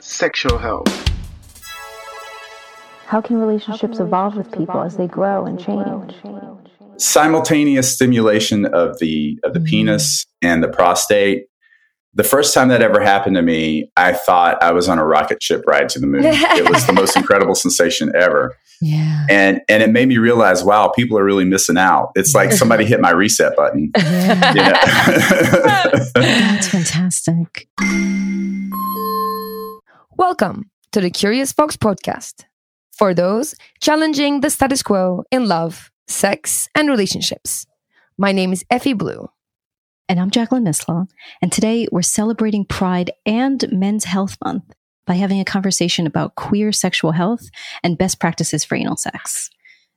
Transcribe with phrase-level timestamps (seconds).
[0.00, 0.88] sexual health.
[3.06, 6.14] How can relationships evolve with people as they grow and change?
[7.00, 9.66] simultaneous stimulation of the of the mm-hmm.
[9.66, 11.46] penis and the prostate.
[12.14, 15.42] The first time that ever happened to me, I thought I was on a rocket
[15.42, 16.22] ship ride to the moon.
[16.24, 18.56] it was the most incredible sensation ever.
[18.82, 19.26] Yeah.
[19.28, 22.10] And and it made me realize, wow, people are really missing out.
[22.14, 23.92] It's like somebody hit my reset button.
[23.96, 24.72] you know?
[26.14, 27.68] That's fantastic.
[30.20, 32.44] Welcome to the Curious Fox podcast
[32.92, 37.66] for those challenging the status quo in love, sex, and relationships.
[38.18, 39.30] My name is Effy Blue.
[40.10, 41.06] And I'm Jacqueline Misla.
[41.40, 44.64] And today we're celebrating Pride and Men's Health Month
[45.06, 47.48] by having a conversation about queer sexual health
[47.82, 49.48] and best practices for anal sex.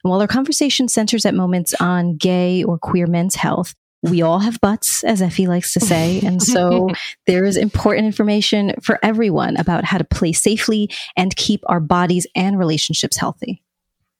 [0.06, 4.40] And while our conversation centers at moments on gay or queer men's health, we all
[4.40, 6.20] have butts, as Effy likes to say.
[6.22, 6.90] And so
[7.26, 12.28] there is important information for everyone about how to play safely and keep our bodies
[12.36, 13.64] and relationships healthy.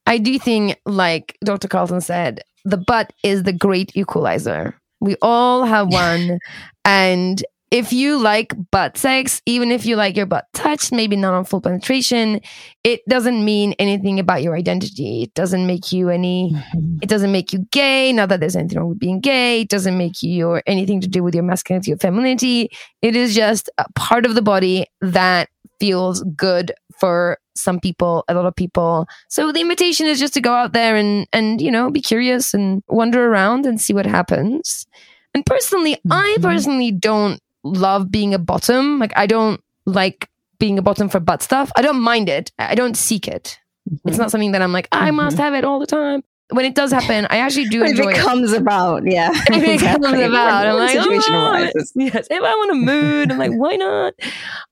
[0.08, 1.68] I do think, like Dr.
[1.68, 4.76] Carlton said, the butt is the great equalizer.
[5.02, 6.40] We all have one.
[6.86, 11.34] and if you like butt sex, even if you like your butt touched, maybe not
[11.34, 12.40] on full penetration,
[12.84, 15.24] it doesn't mean anything about your identity.
[15.24, 17.00] It doesn't make you any, mm-hmm.
[17.02, 18.14] it doesn't make you gay.
[18.14, 19.62] Not that there's anything wrong with being gay.
[19.62, 22.70] It doesn't make you or anything to do with your masculinity or femininity.
[23.02, 25.50] It is just a part of the body that
[25.80, 29.08] feels good for some people, a lot of people.
[29.30, 32.54] So the invitation is just to go out there and and you know be curious
[32.54, 34.86] and wander around and see what happens.
[35.34, 36.44] And personally, I mm-hmm.
[36.44, 39.00] personally don't love being a bottom.
[39.00, 40.30] Like I don't like
[40.60, 41.72] being a bottom for butt stuff.
[41.76, 42.52] I don't mind it.
[42.60, 43.60] I don't seek it.
[43.90, 44.10] Mm-hmm.
[44.10, 45.18] It's not something that I'm like I mm-hmm.
[45.18, 46.24] must have it all the time.
[46.50, 48.20] When it does happen, I actually do enjoy it it.
[48.20, 49.32] comes about, yeah.
[49.32, 50.12] If it Exactly.
[50.12, 51.94] comes about, I'm like, situation oh, arises.
[51.98, 52.28] Ah, yes.
[52.30, 54.14] If I want a mood, I'm like, why not?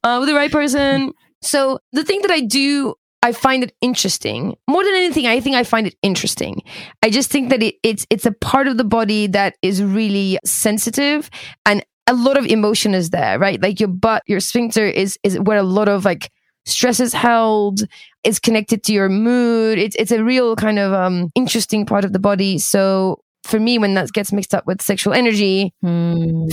[0.04, 1.12] Uh, with the right person.
[1.42, 5.28] So the thing that I do, I find it interesting more than anything.
[5.28, 6.62] I think I find it interesting.
[7.04, 10.40] I just think that it, it's it's a part of the body that is really
[10.44, 11.30] sensitive
[11.66, 13.62] and a lot of emotion is there, right?
[13.62, 16.30] Like your butt, your sphincter is is where a lot of like
[16.66, 17.82] stress is held.
[18.24, 19.78] It's connected to your mood.
[19.80, 22.58] It's it's a real kind of um interesting part of the body.
[22.60, 25.74] So for me, when that gets mixed up with sexual energy,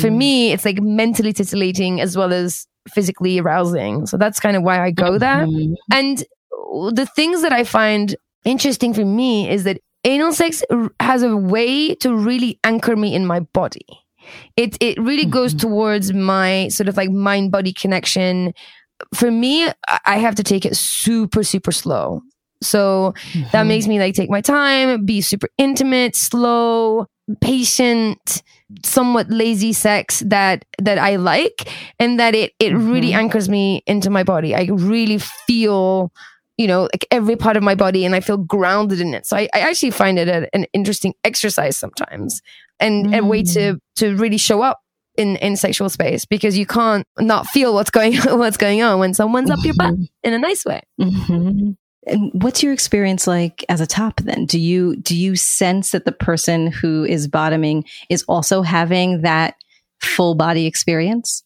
[0.00, 4.06] for me, it's like mentally titillating as well as physically arousing.
[4.06, 5.44] So that's kind of why I go there.
[5.92, 6.24] And
[6.94, 11.36] the things that I find interesting for me is that anal sex r- has a
[11.36, 13.86] way to really anchor me in my body.
[14.56, 15.68] It it really goes mm-hmm.
[15.68, 18.52] towards my sort of like mind body connection.
[19.14, 19.68] For me,
[20.04, 22.22] I have to take it super super slow.
[22.60, 23.14] So
[23.52, 23.90] that makes mm-hmm.
[23.90, 27.06] me like take my time, be super intimate, slow,
[27.40, 28.42] patient,
[28.84, 33.20] somewhat lazy sex that that I like and that it it really mm-hmm.
[33.20, 34.54] anchors me into my body.
[34.54, 36.12] I really feel
[36.58, 39.26] you know like every part of my body and I feel grounded in it.
[39.26, 42.42] So I, I actually find it a, an interesting exercise sometimes
[42.78, 44.80] and a way to to really show up
[45.16, 49.14] in in sexual space because you can't not feel what's going what's going on when
[49.14, 50.82] someone's up your butt in a nice way.
[51.00, 51.76] Mhm.
[52.06, 54.46] And what's your experience like as a top then?
[54.46, 59.56] Do you do you sense that the person who is bottoming is also having that
[60.00, 61.42] full body experience?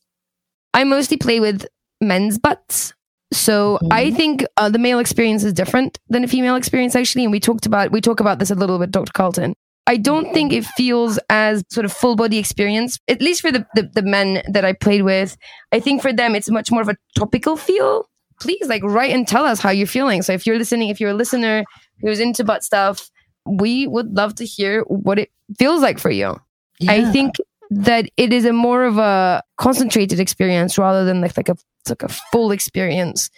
[0.74, 1.66] I mostly play with
[2.00, 2.94] men's butts.
[3.32, 7.32] So I think uh, the male experience is different than a female experience actually, and
[7.32, 9.12] we talked about we talk about this a little bit, Dr.
[9.12, 9.54] Carlton.
[9.86, 13.66] I don't think it feels as sort of full body experience, at least for the,
[13.74, 15.36] the the men that I played with.
[15.72, 18.06] I think for them it's much more of a topical feel.
[18.40, 20.22] Please, like, write and tell us how you're feeling.
[20.22, 21.64] So if you're listening, if you're a listener
[22.00, 23.08] who's into butt stuff,
[23.46, 26.40] we would love to hear what it feels like for you.
[26.88, 27.36] I think
[27.72, 31.56] that it is a more of a concentrated experience rather than like like a
[31.88, 33.30] like a full experience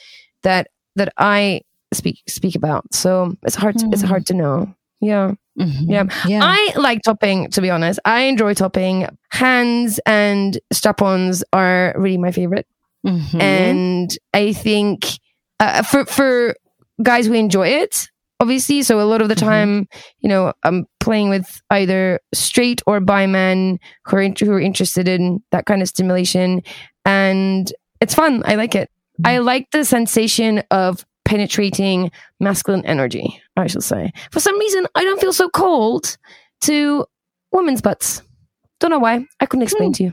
[0.43, 2.85] that that I speak speak about.
[2.93, 4.75] So it's hard to, it's hard to know.
[5.01, 5.33] Yeah.
[5.59, 5.85] Mhm.
[5.89, 6.05] Yeah.
[6.27, 6.41] Yeah.
[6.43, 8.01] I like topping to be honest.
[8.05, 9.07] I enjoy topping.
[9.31, 12.67] Hands and strap-ons are really my favorite.
[13.07, 13.41] Mhm.
[13.41, 15.07] And I think
[15.61, 16.57] uh, for for
[17.03, 18.09] guys who enjoy it,
[18.45, 18.83] obviously.
[18.83, 19.49] So a lot of the mm-hmm.
[19.49, 19.89] time,
[20.21, 24.61] you know, I'm playing with either straight or bi men who are, in- who are
[24.61, 26.63] interested in that kind of stimulation,
[27.07, 28.43] and it's fun.
[28.45, 28.91] I like it.
[29.21, 29.27] Mm-hmm.
[29.27, 34.13] I like the sensation of penetrating masculine energy, I should say.
[34.31, 36.19] For some reason, I don't feel so cold
[36.63, 37.07] to
[37.51, 38.21] women's butts.
[38.79, 39.25] Don't know why.
[39.41, 39.93] I couldn't explain hmm.
[39.95, 40.13] to you.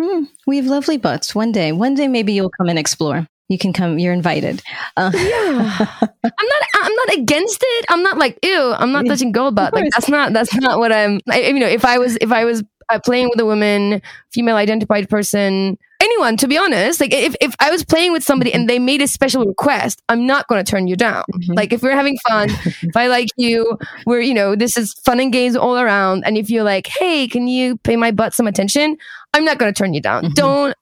[0.00, 1.34] Hmm, we have lovely butts.
[1.34, 3.26] One day, one day, maybe you'll come and explore.
[3.52, 3.98] You can come.
[3.98, 4.62] You're invited.
[4.96, 5.86] Uh, Yeah.
[6.00, 6.62] I'm not.
[6.82, 7.84] I'm not against it.
[7.90, 8.72] I'm not like ew.
[8.76, 9.72] I'm not touching girl butt.
[9.74, 10.32] Like that's not.
[10.32, 11.20] That's not what I'm.
[11.30, 14.02] I, you know, if I was, if I was uh, playing with a woman,
[14.32, 18.52] female identified person, anyone, to be honest, like if if I was playing with somebody
[18.52, 21.24] and they made a special request, I'm not going to turn you down.
[21.34, 21.54] Mhm.
[21.56, 22.48] Like if we're having fun,
[22.82, 26.24] if I like you, we're you know this is fun and games all around.
[26.26, 28.96] And if you're like, hey, can you pay my butt some attention?
[29.34, 30.24] I'm not going to turn you down.
[30.24, 30.34] Mhm.
[30.34, 30.76] Don't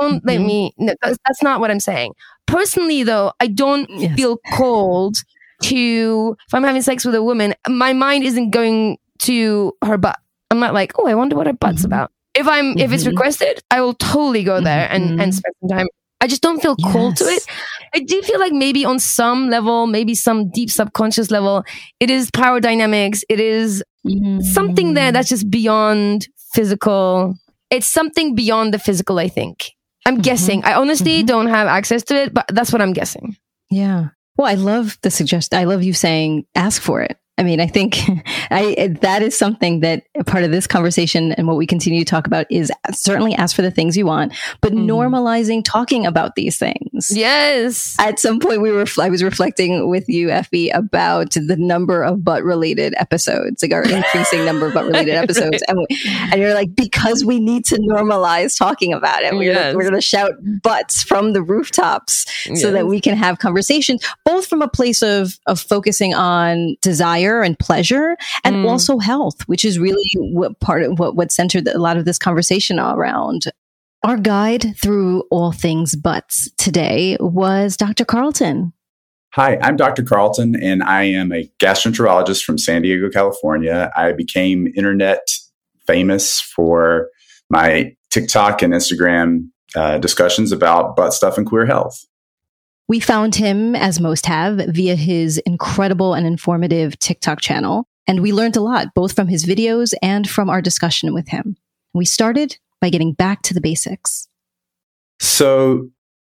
[0.00, 0.46] don't let Mhm.
[0.46, 0.74] me.
[0.78, 2.12] No, that's, that's not what I'm saying.
[2.46, 4.16] Personally, though, I don't Yes.
[4.16, 5.16] feel cold
[5.62, 7.54] to if I'm having sex with a woman.
[7.68, 10.18] My mind isn't going to her butt.
[10.50, 11.86] I'm not like, oh, I wonder what her butt's Mhm.
[11.86, 12.10] about.
[12.34, 13.08] If I'm if it's Mhm.
[13.10, 15.34] requested, I will totally go there and and Mhm.
[15.34, 15.86] spend some time.
[16.20, 17.44] I just don't feel cold to it.
[17.94, 21.64] I do feel like maybe on some level, maybe some deep subconscious level,
[22.00, 23.22] it is power dynamics.
[23.28, 23.82] It is
[24.52, 27.34] something there that's just beyond physical.
[27.70, 29.72] It's something beyond the physical, I think.
[30.06, 30.64] I'm guessing.
[30.64, 31.26] I honestly Mhm.
[31.26, 33.36] don't have access to it, but that's what I'm guessing.
[33.70, 34.08] Yeah.
[34.36, 35.52] Well, I love the suggest.
[35.54, 37.18] I love you saying ask for it.
[37.36, 37.98] I mean, I think
[38.50, 42.26] I that is something that part of this conversation and what we continue to talk
[42.26, 44.86] about is certainly ask for the things you want, but Mhm.
[44.86, 46.87] normalizing talking about these things.
[47.10, 47.96] Yes.
[47.98, 52.24] At some point, we were I was reflecting with you, Effy, about the number of
[52.24, 55.86] butt related episodes, like our increasing number of butt related episodes, and, we,
[56.32, 59.34] and you're like, because we need to normalize talking about it.
[59.34, 59.56] We're Yes.
[59.66, 62.26] gonna, we're going to shout butts from the rooftops
[62.60, 67.42] so that we can have conversations, both from a place of of focusing on desire
[67.42, 68.68] and pleasure, and Mm.
[68.68, 72.18] also health, which is really what part of what what centered a lot of this
[72.18, 73.44] conversation around.
[74.04, 78.04] Our guide through all things butts today was Dr.
[78.04, 78.72] Carlton.
[79.34, 80.04] Hi, I'm Dr.
[80.04, 83.90] Carlton, and I am a gastroenterologist from San Diego, California.
[83.96, 85.26] I became internet
[85.86, 87.08] famous for
[87.50, 92.06] my TikTok and Instagram uh, discussions about butt stuff and queer health.
[92.86, 97.88] We found him, as most have, via his incredible and informative TikTok channel.
[98.06, 101.56] And we learned a lot, both from his videos and from our discussion with him.
[101.92, 104.28] We started by getting back to the basics.
[105.20, 105.88] So,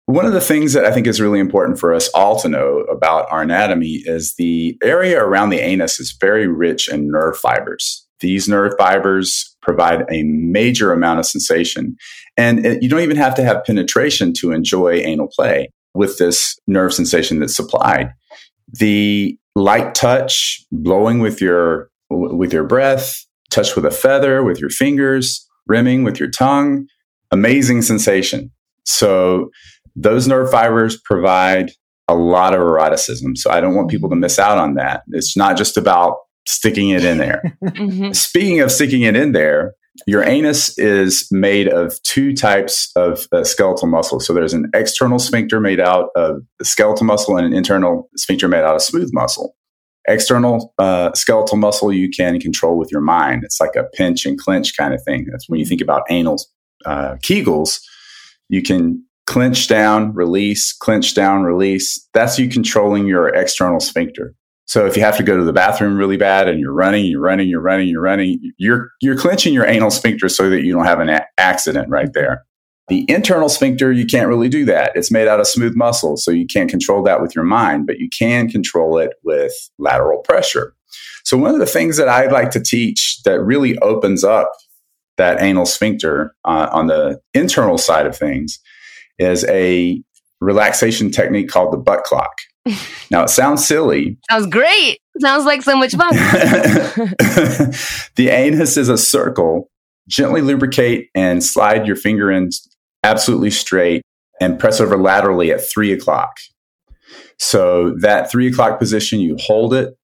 [0.08, 2.82] one of the things that I think is really important for us all to know
[2.82, 8.06] about our anatomy is the area around the anus is very rich in nerve fibers.
[8.20, 11.96] These nerve fibers provide a major amount of sensation.
[12.38, 16.58] And it, you don't even have to have penetration to enjoy anal play with this
[16.68, 18.12] nerve sensation that's supplied.
[18.80, 24.70] The light touch, blowing with your with your breath, touch with a feather with your
[24.70, 26.88] fingers, rimming with your tongue,
[27.32, 28.52] amazing sensation.
[28.84, 29.50] So
[29.96, 31.72] those nerve fibers provide
[32.08, 33.36] a lot of eroticism.
[33.36, 35.04] So I don't want people to miss out on that.
[35.12, 36.18] It's not just about
[36.48, 37.42] sticking it in there.
[37.64, 38.16] Mhm.
[38.16, 39.74] Speaking of sticking it in there,
[40.06, 44.20] your anus is made of two types of uh, skeletal muscle.
[44.20, 48.64] So there's an external sphincter made out of skeletal muscle and an internal sphincter made
[48.64, 49.56] out of smooth muscle.
[50.08, 53.44] External uh, skeletal muscle you can control with your mind.
[53.44, 55.28] It's like a pinch and clench kind of thing.
[55.32, 56.38] That's when you think about anal
[56.86, 57.80] uh, Kegels.
[58.50, 62.08] You can clench down, release, clench down, release.
[62.14, 64.36] That's you controlling your external sphincter.
[64.66, 67.22] So if you have to go to the bathroom really bad and you're running, you're
[67.22, 70.86] running, you're running, you're running, you're you're clenching your anal sphincter so that you don't
[70.86, 72.46] have an a- accident right there.
[72.88, 74.92] The internal sphincter, you can't really do that.
[74.96, 77.98] It's made out of smooth muscle, so you can't control that with your mind, but
[77.98, 80.76] you can control it with lateral pressure.
[81.24, 84.52] So one of the things that I'd like to teach that really opens up
[85.18, 88.60] that anal sphincter uh, on the internal side of things
[89.18, 90.02] is a
[90.42, 92.38] relaxation technique called the butt clock.
[93.12, 95.00] Now it sounds silly, Sounds great.
[95.20, 96.10] Sounds like so much fun.
[98.16, 99.70] the anus is a circle.
[100.08, 102.50] Gently lubricate and slide your finger in
[103.06, 104.02] absolutely straight
[104.42, 106.38] and press over laterally at three o'clock.
[107.38, 109.98] So that three o'clock position, you hold it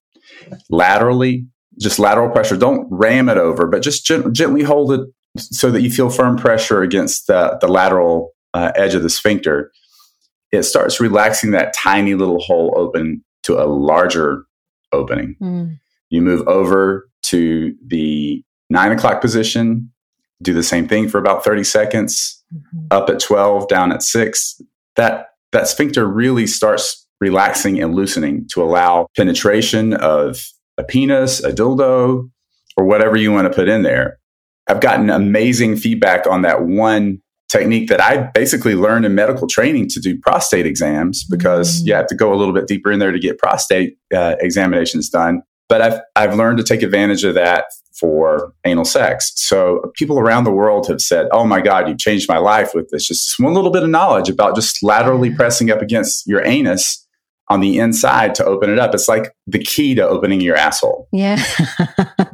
[0.70, 1.48] laterally,
[1.80, 2.58] just lateral pressure.
[2.58, 5.02] Don't ram it over, but just gen- gently hold it
[5.38, 9.72] so that you feel firm pressure against the, the lateral uh, edge of the sphincter.
[10.52, 14.44] It starts relaxing that tiny little hole open to a larger
[14.92, 15.36] opening.
[16.10, 19.92] You move over to the nine o'clock position,
[20.42, 22.41] do the same thing for about 30 seconds,
[22.90, 24.62] up at 12, down at six.
[24.96, 30.42] That, that sphincter really starts relaxing and loosening to allow penetration of
[30.78, 32.30] a penis, a dildo,
[32.78, 34.18] or whatever you want to put in there.
[34.68, 39.90] I've gotten amazing feedback on that one technique that I basically learned in medical training
[39.90, 43.12] to do prostate exams because you have to go a little bit deeper in there
[43.12, 45.42] to get prostate uh, examinations done.
[45.72, 47.64] But I've, I've learned to take advantage of that
[47.94, 49.32] for anal sex.
[49.38, 52.90] So people around the world have said, Oh my God, you've changed my life with
[52.90, 53.08] this.
[53.08, 57.08] Just one little bit of knowledge about just laterally pressing up against your anus
[57.48, 58.94] on the inside to open it up.
[58.94, 61.08] It's like the key to opening your asshole.
[61.14, 61.42] Yeah.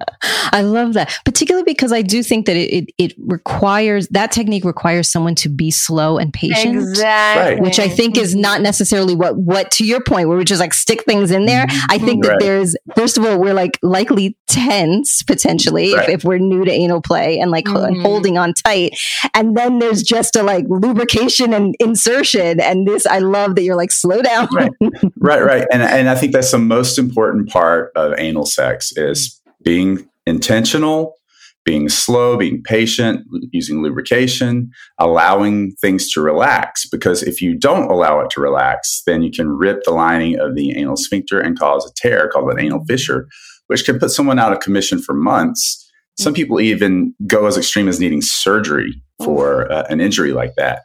[0.52, 1.14] I love that.
[1.26, 5.50] Particularly because I do think that it, it, it, requires that technique requires someone to
[5.50, 6.76] be slow and patient.
[6.78, 7.54] Exactly.
[7.56, 7.62] Right.
[7.62, 10.74] Which I think is not necessarily what what to your point where we just like
[10.74, 11.66] stick things in there.
[11.90, 12.40] I think that Right.
[12.40, 16.10] there's first of all, we're like likely tense potentially Right.
[16.10, 18.02] if, if we're new to anal play and like ho- and Mhm.
[18.02, 18.98] holding on tight.
[19.34, 22.60] And then there's just a like lubrication and insertion.
[22.60, 24.48] And this I love that you're like slow down.
[24.54, 24.72] Right.
[25.20, 25.66] right, right.
[25.72, 31.16] And and I think that's the most important part of anal sex is being intentional,
[31.68, 34.70] being slow, being patient, using lubrication,
[35.00, 36.88] allowing things to relax.
[36.90, 40.56] Because if you don't allow it to relax, then you can rip the lining of
[40.56, 43.28] the anal sphincter and cause a tear called an anal fissure,
[43.68, 45.84] which can put someone out of commission for months.
[46.18, 50.84] Some people even go as extreme as needing surgery for uh, an injury like that.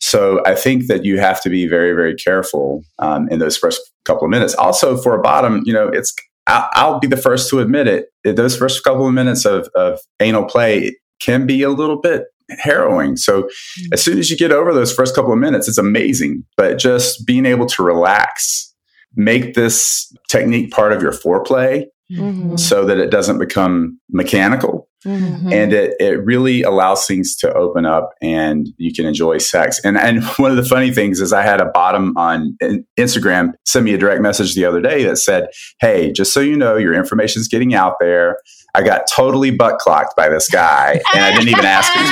[0.00, 3.80] So I think that you have to be very, very careful um, in those first
[4.04, 4.54] couple of minutes.
[4.54, 6.14] Also, for a bottom, you know, it's
[6.46, 8.06] I'll, I'll be the first to admit it.
[8.24, 13.16] Those first couple of minutes of, of anal play can be a little bit harrowing.
[13.16, 13.48] So mm.
[13.92, 16.44] as soon as you get over those first couple of minutes, it's amazing.
[16.56, 18.74] But just being able to relax,
[19.14, 22.58] make this technique part of your foreplay Mhm.
[22.58, 25.52] so that it doesn't become mechanical Mhm.
[25.52, 29.80] and it, it really allows things to open up and you can enjoy sex.
[29.84, 32.56] And and one of the funny things is I had a bottom on
[32.98, 35.48] Instagram send me a direct message the other day that said,
[35.80, 38.36] "Hey, just so you know, your information's getting out there.
[38.76, 42.10] I got totally butt clocked by this guy, and I didn't even ask him to."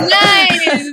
[0.10, 0.90] nice.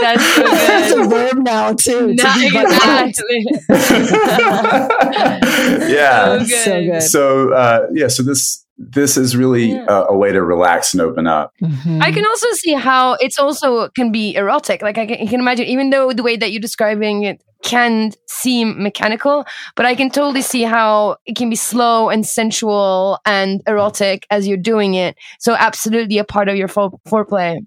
[0.00, 2.08] That's so That's a verb now too.
[2.08, 3.44] to Not be exactly.
[5.92, 6.38] yeah.
[6.42, 7.02] So So good.
[7.02, 9.86] So uh, yeah, so this this is really Yeah.
[9.88, 11.52] a, a way to relax and open up.
[11.62, 12.02] Mhm.
[12.02, 14.82] I can also see how it's also can be erotic.
[14.82, 18.12] Like I can, I can imagine, even though the way that you're describing it can
[18.28, 19.44] seem mechanical,
[19.74, 24.48] but I can totally see how it can be slow and sensual and erotic as
[24.48, 25.16] you're doing it.
[25.40, 27.58] So absolutely a part of your fore- foreplay.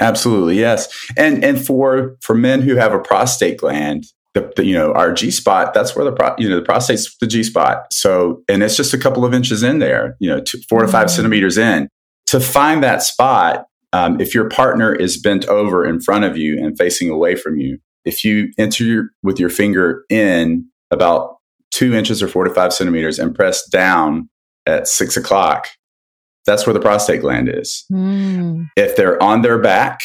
[0.00, 0.88] Absolutely, yes.
[1.18, 5.12] And and for for men who have a prostate gland, the, the you know our
[5.12, 7.92] G spot, that's where the pro, you know the prostate's the G spot.
[7.92, 10.88] So and it's just a couple of inches in there, you know, two, four to
[10.88, 11.10] five Mhm.
[11.16, 11.88] centimeters in.
[12.28, 16.56] To find that spot, um, if your partner is bent over in front of you
[16.64, 21.36] and facing away from you, if you enter your, with your finger in about
[21.70, 24.28] two inches or four to five centimeters and press down
[24.66, 25.68] at six o'clock,
[26.46, 28.68] that's where the prostate gland is Mm.
[28.76, 30.00] if they're on their back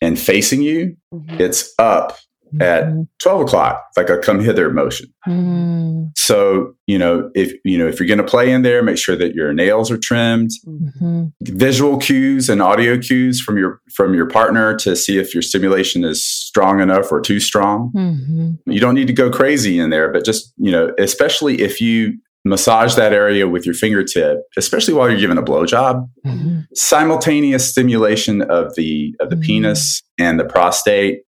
[0.00, 0.96] and facing you,
[1.38, 2.16] it's up
[2.60, 2.84] at
[3.20, 5.06] 12 o'clock, like a come hither motion.
[5.28, 6.10] Mm.
[6.16, 9.16] So, you know, if, you know, if you're going to play in there, make sure
[9.16, 11.32] that your nails are trimmed, Mhm.
[11.42, 16.04] visual cues and audio cues from your, from your partner to see if your stimulation
[16.04, 17.92] is strong enough or too strong.
[17.96, 18.58] Mhm.
[18.66, 22.14] You don't need to go crazy in there, but just, you know, especially if you
[22.44, 26.64] massage that area with your fingertip, especially while you're giving a blowjob, Mhm.
[26.74, 29.42] simultaneous stimulation of the of the Mhm.
[29.42, 31.20] penis and the prostate.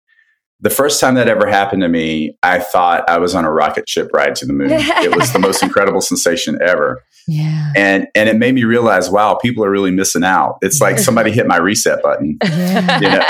[0.62, 3.88] The first time that ever happened to me, I thought I was on a rocket
[3.88, 4.70] ship ride to the moon.
[4.70, 7.02] it was the most incredible sensation ever.
[7.28, 7.72] Yeah.
[7.76, 10.58] And and it made me realize, wow, people are really missing out.
[10.62, 12.38] It's like somebody hit my reset button.
[12.42, 13.00] Yeah.
[13.00, 13.24] You know?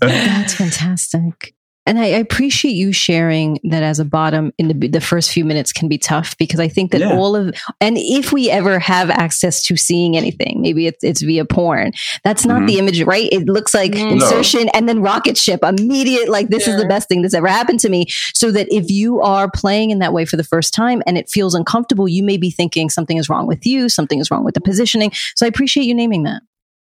[0.00, 1.54] That's fantastic.
[1.84, 5.44] And I, I appreciate you sharing that as a bottom in the, the first few
[5.44, 7.12] minutes can be tough because I think that Yeah.
[7.12, 11.44] all of, and if we ever have access to seeing anything, maybe it's, it's via
[11.44, 11.90] porn,
[12.22, 12.66] that's not Mhm.
[12.68, 13.28] the image, right?
[13.32, 14.10] It looks like No.
[14.10, 17.80] insertion and then rocket ship, immediate, like this is the best thing that's ever happened
[17.80, 18.06] to me.
[18.32, 21.28] So that if you are playing in that way for the first time and it
[21.28, 24.54] feels uncomfortable, you may be thinking something is wrong with you, something is wrong with
[24.54, 25.10] the positioning.
[25.34, 26.42] So I appreciate you naming that.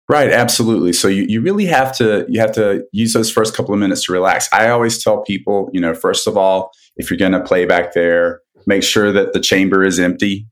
[0.09, 0.95] Right, absolutely.
[0.95, 4.05] So you, you really have to you have to use those first couple of minutes
[4.05, 4.49] to relax.
[4.53, 7.93] I always tell people, you know, first of all, if you're going to play back
[7.93, 10.47] there, make sure that the chamber is empty.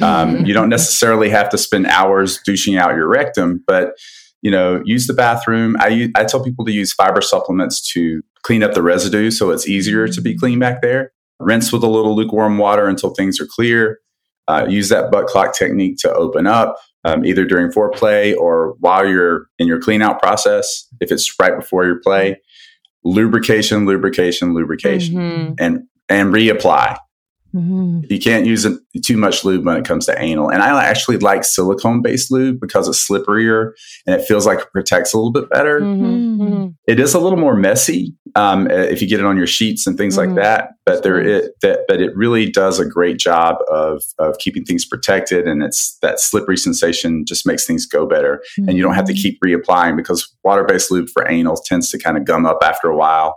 [0.00, 3.94] Um, you don't necessarily have to spend hours douching out your rectum, but
[4.42, 5.76] you know, use the bathroom.
[5.78, 9.68] I I tell people to use fiber supplements to clean up the residue, so it's
[9.68, 11.12] easier to be clean back there.
[11.38, 14.00] Rinse with a little lukewarm water until things are clear.
[14.48, 19.06] Uh, use that butt clock technique to open up, um, either during foreplay or while
[19.08, 20.86] you're in your clean out process.
[21.00, 22.40] If it's right before your play,
[23.04, 25.54] lubrication, lubrication, lubrication, Mhm.
[25.58, 26.96] and and reapply.
[27.54, 28.10] Mhm.
[28.10, 30.50] You can't use it, too much lube when it comes to anal.
[30.50, 33.72] And I actually like silicone based lube because it's slipperier
[34.06, 35.80] and it feels like it protects a little bit better.
[35.80, 36.74] Mhm, mhm.
[36.86, 39.96] It is a little more messy um, if you get it on your sheets and
[39.96, 40.26] things Mhm.
[40.26, 40.70] like that.
[40.84, 44.84] But there, it, that, but it really does a great job of of keeping things
[44.84, 49.06] protected, and it's that slippery sensation just makes things go better, and you don't have
[49.06, 52.58] to keep reapplying because water based lube for anal tends to kind of gum up
[52.62, 53.34] after a while.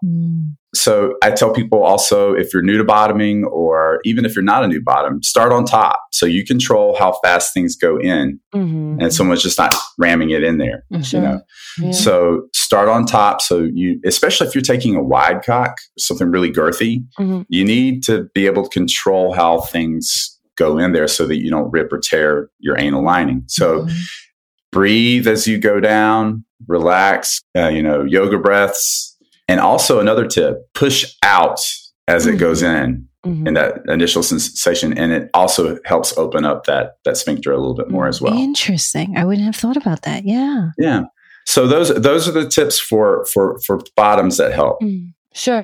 [0.75, 4.63] So I tell people also if you're new to bottoming or even if you're not
[4.63, 9.01] a new bottom, start on top so you control how fast things go in Mhm.
[9.01, 10.83] and someone's just not ramming it in there.
[11.01, 11.19] Sure.
[11.21, 11.41] You know?
[11.81, 11.91] Yeah.
[11.91, 16.51] So start on top so you especially if you're taking a wide cock, something really
[16.51, 17.45] girthy, Mhm.
[17.49, 21.49] you need to be able to control how things go in there so that you
[21.49, 23.43] don't rip or tear your anal lining.
[23.47, 23.95] So Mm-hmm.
[24.71, 29.15] breathe as you go down, relax, uh, you know, yoga breaths.
[29.49, 31.59] And also another tip, push out
[32.07, 33.47] as it goes in Mhm.
[33.47, 34.97] in that initial sensation.
[34.97, 38.33] And it also helps open up that, that sphincter a little bit more as well.
[38.33, 39.17] Interesting.
[39.17, 40.23] I wouldn't have thought about that.
[40.25, 40.69] Yeah.
[40.77, 41.01] Yeah.
[41.45, 44.79] So those, those are the tips for, for, for bottoms that help.
[44.81, 45.63] Mm, Sure.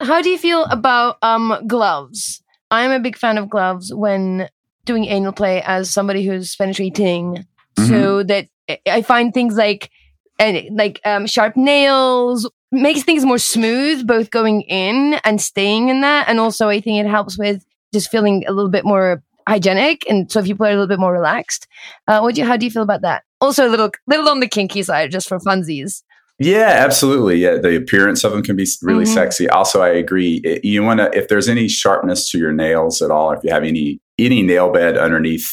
[0.00, 2.42] How do you feel about um gloves?
[2.70, 4.48] I'm a big fan of gloves when
[4.84, 7.44] doing anal play as somebody who's penetrating,
[7.86, 9.90] so that I- I find things like
[10.38, 16.00] and like um, sharp nails makes things more smooth, both going in and staying in
[16.02, 20.04] that, and also I think it helps with just feeling a little bit more hygienic,
[20.10, 21.66] and so if people are a little bit more relaxed.
[22.06, 22.46] Uh, what do you?
[22.46, 23.22] How do you feel about that?
[23.40, 26.02] Also, a little little on the kinky side, just for funsies.
[26.40, 27.38] Yeah, absolutely.
[27.38, 29.14] Yeah, the appearance of them can be really Mhm.
[29.14, 29.48] sexy.
[29.48, 30.40] Also, I agree.
[30.44, 33.50] It- you want to if there's any sharpness to your nails at all, if you
[33.50, 35.48] have any any nail bed underneath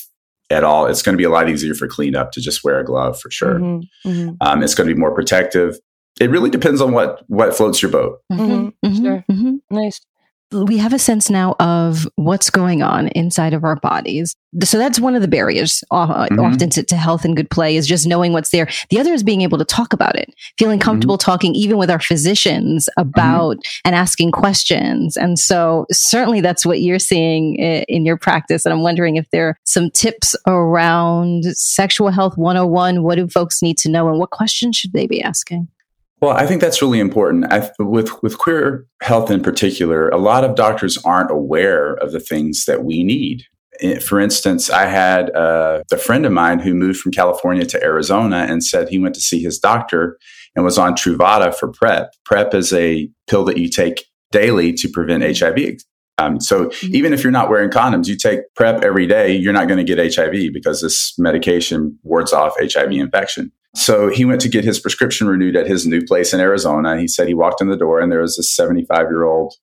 [0.51, 2.84] at all, it's going to be a lot easier for cleanup to just wear a
[2.86, 3.55] glove for sure.
[3.60, 4.38] Mhm, mhm.
[4.41, 5.79] Um, it's going to be more protective.
[6.19, 8.19] It really depends on what what floats your boat.
[8.31, 8.74] Mhm.
[8.86, 9.01] Mhm.
[9.03, 9.25] Sure.
[9.31, 9.60] Mhm.
[9.69, 10.01] Nice.
[10.51, 14.36] we have a sense now of what's going on inside of our bodies.
[14.63, 16.45] So that's one of the barriers uh, Mhm.
[16.53, 18.69] often to, to health and good play is just knowing what's there.
[18.91, 22.00] The other is being able to talk about it, feeling comfortable talking even with our
[22.00, 25.17] physicians about and asking questions.
[25.17, 28.65] And so certainly that's what you're seeing in your practice.
[28.65, 33.01] And I'm wondering if there are some tips around sexual health 101.
[33.03, 35.68] What do folks need to know and what questions should they be asking?
[36.25, 37.53] Well, I think that's really important.
[37.53, 42.20] I, with with queer health in particular, a lot of doctors aren't aware of the
[42.20, 43.44] things that we need.
[43.79, 47.83] Eh, For instance, I had uh, a friend of mine who moved from California to
[47.83, 50.18] Arizona and said he went to see his doctor
[50.55, 52.09] and was on Truvada for PrEP.
[52.24, 55.77] PrEP is a pill that you take daily to prevent HIV.
[56.18, 59.68] Um, so even if you're not wearing condoms, you take PrEP every day, you're not
[59.68, 63.51] going to get HIV because this medication wards off HIV infection.
[63.75, 67.00] So he went to get his prescription renewed at his new place in Arizona.
[67.00, 69.53] He said he walked in the door and there was this 75 year old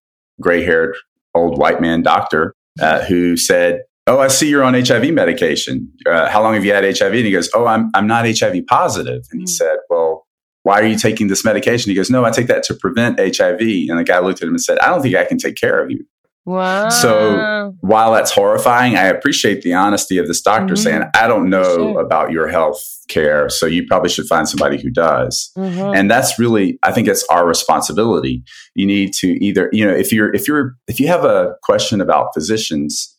[0.40, 0.94] gray haired
[1.34, 5.90] old white man doctor uh, who said, Oh, I see you're on HIV medication.
[6.06, 7.12] Uh, how long have you had HIV?
[7.12, 9.22] And he goes, Oh, I'm, I'm not HIV positive.
[9.30, 10.26] And he said, Well,
[10.64, 11.90] why are you taking this medication?
[11.90, 13.60] He goes, No, I take that to prevent HIV.
[13.60, 15.82] And the guy looked at him and said, I don't think I can take care
[15.82, 16.04] of you.
[16.44, 16.88] Wow.
[16.88, 20.78] So while that's horrifying, I appreciate the honesty of this doctor Mhm.
[20.78, 22.00] saying, I don't know Sure.
[22.00, 23.48] about your health care.
[23.48, 25.50] So you probably should find somebody who does.
[25.56, 25.96] Mhm.
[25.96, 28.42] And that's really, I think it's our responsibility.
[28.74, 32.00] You need to either, you know, if you're, if you're, if you have a question
[32.00, 33.16] about physicians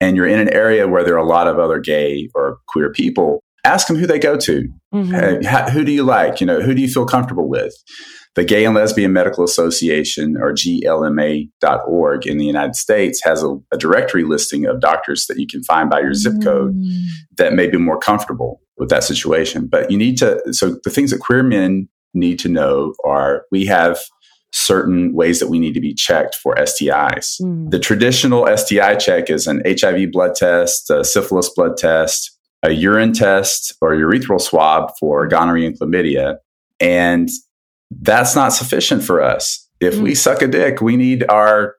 [0.00, 2.90] and you're in an area where there are a lot of other gay or queer
[2.90, 4.66] people, ask them who they go to.
[4.94, 5.44] Mhm.
[5.44, 6.40] Hey, who do you like?
[6.40, 7.74] You know, who do you feel comfortable with?
[8.34, 13.76] The Gay and Lesbian Medical Association, or GLMA.org in the United States, has a, a
[13.76, 16.74] directory listing of doctors that you can find by your zip code
[17.36, 19.66] that may be more comfortable with that situation.
[19.66, 23.66] But you need to, so the things that queer men need to know are we
[23.66, 23.98] have
[24.52, 27.40] certain ways that we need to be checked for STIs.
[27.40, 27.70] Mm.
[27.70, 33.12] The traditional STI check is an HIV blood test, a syphilis blood test, a urine
[33.12, 36.36] test, or urethral swab for gonorrhea and chlamydia.
[36.80, 37.28] And
[38.00, 39.68] that's not sufficient for us.
[39.80, 41.76] If we suck a dick, we need our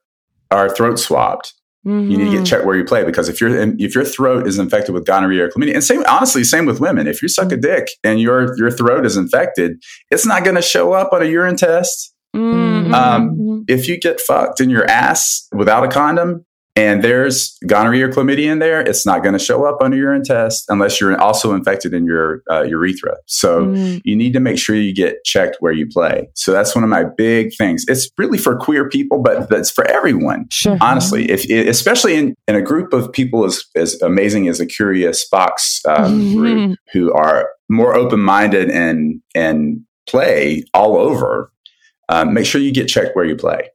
[0.52, 1.52] our throat swabbed.
[1.86, 2.32] You need to Mm-hmm.
[2.36, 5.46] get checked where you play because if your if your throat is infected with gonorrhea
[5.46, 7.08] or chlamydia, and same honestly, same with women.
[7.08, 10.62] If you suck a dick and your your throat is infected, it's not going to
[10.62, 12.14] show up on a urine test.
[12.36, 12.94] Mhm.
[12.94, 18.10] Um, if you get fucked in your ass without a condom and there's gonorrhea or
[18.10, 21.20] chlamydia in there, it's not going to show up on a urine test unless you're
[21.22, 23.16] also infected in your uh, urethra.
[23.28, 24.02] So Mm.
[24.04, 26.30] you need to make sure you get checked where you play.
[26.34, 27.86] So that's one of my big things.
[27.88, 30.48] It's really for queer people, but that's for everyone.
[30.52, 30.78] Sure.
[30.82, 35.24] Honestly, if especially in, in a group of people as, as amazing as the Curious
[35.26, 41.52] Fox um, group, who are more open minded and and play all over,
[42.10, 43.70] um, make sure you get checked where you play.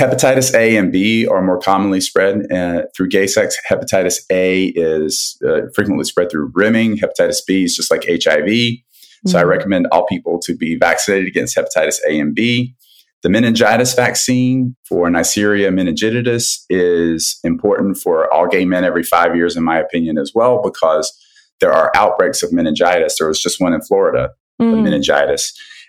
[0.00, 3.56] Hepatitis A and B are more commonly spread uh, through gay sex.
[3.70, 6.96] Hepatitis A is uh, frequently spread through rimming.
[6.96, 8.78] Hepatitis B is just like HIV.
[9.26, 12.74] So I recommend all people to be vaccinated against hepatitis A and B.
[13.22, 19.56] The meningitis vaccine for Neisseria meningitidis is important for all gay men every five years,
[19.58, 21.12] in my opinion, as well, because
[21.60, 23.18] there are outbreaks of meningitis.
[23.18, 24.72] There was just one in Florida, Mm.
[24.78, 24.84] of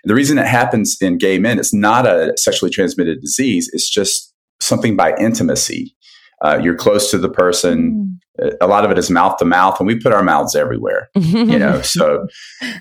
[0.04, 0.08] meningitis.
[0.08, 3.70] The reason it happens in gay men, it's not a sexually transmitted disease.
[3.72, 5.94] It's just something by intimacy.
[6.42, 8.20] Uh, you're close to the person.
[8.60, 11.58] A lot of it is mouth to mouth, and we put our mouths everywhere you
[11.58, 12.26] know so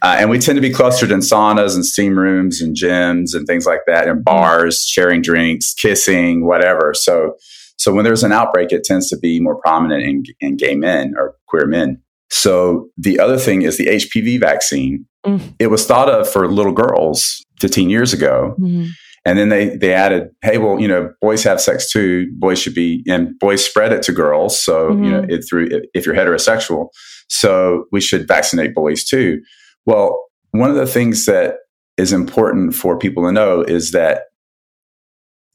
[0.01, 3.45] uh, and we tend to be clustered in saunas and steam rooms and gyms and
[3.47, 7.35] things like that and bars sharing drinks kissing whatever so
[7.77, 11.13] so when there's an outbreak it tends to be more prominent in, in gay men
[11.17, 15.05] or queer men so the other thing is the hpv vaccine.
[15.25, 15.53] Mm.
[15.59, 18.55] it was thought of for little girls 15 years ago.
[18.59, 18.87] Mhm.
[19.25, 22.27] and then they they added hey well you know boys have sex too.
[22.39, 24.59] Boys should be and boys spread it to girls.
[24.59, 26.87] So you know it through if you're heterosexual.
[27.29, 29.41] So we should vaccinate boys too.
[29.85, 31.57] Well one of the things that
[31.97, 34.23] is important for people to know is that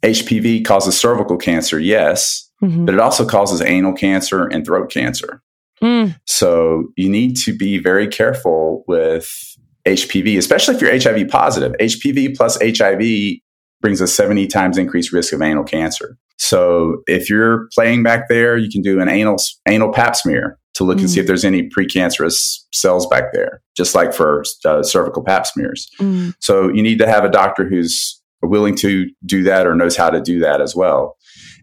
[0.05, 2.87] hpv causes cervical cancer yes Mhm.
[2.87, 5.43] but it also causes anal cancer and throat cancer
[5.83, 6.19] Mm.
[6.25, 11.73] so you need to be very careful with HPV, especially if you're HIV positive.
[11.81, 13.39] HPV plus HIV
[13.81, 16.17] brings a 70 times increased risk of anal cancer.
[16.39, 19.37] So if you're playing back there, you can do an anal
[19.69, 23.95] anal pap smear to look and see if there's any precancerous cells back there, just
[23.95, 25.89] like for uh, cervical pap smears.
[25.99, 26.35] Mm.
[26.41, 30.11] So you need to have a doctor who's willing to do that or knows how
[30.11, 31.17] to do that as well.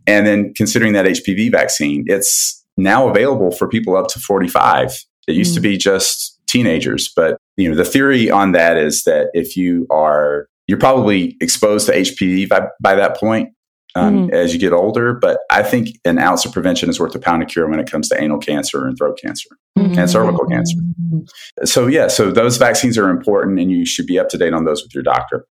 [0.08, 4.92] And then considering that HPV vaccine, it's now available for people up to 45.
[5.28, 9.28] It used to be just teenagers, but you know, the theory on that is that
[9.34, 13.50] if you are, you're probably exposed to HPV by, by that point
[13.96, 15.14] um, as you get older.
[15.14, 17.90] But I think an ounce of prevention is worth a pound of cure when it
[17.90, 20.78] comes to anal cancer and throat cancer and cervical cancer.
[21.64, 24.66] So yeah, so those vaccines are important, and you should be up to date on
[24.66, 25.46] those with your doctor.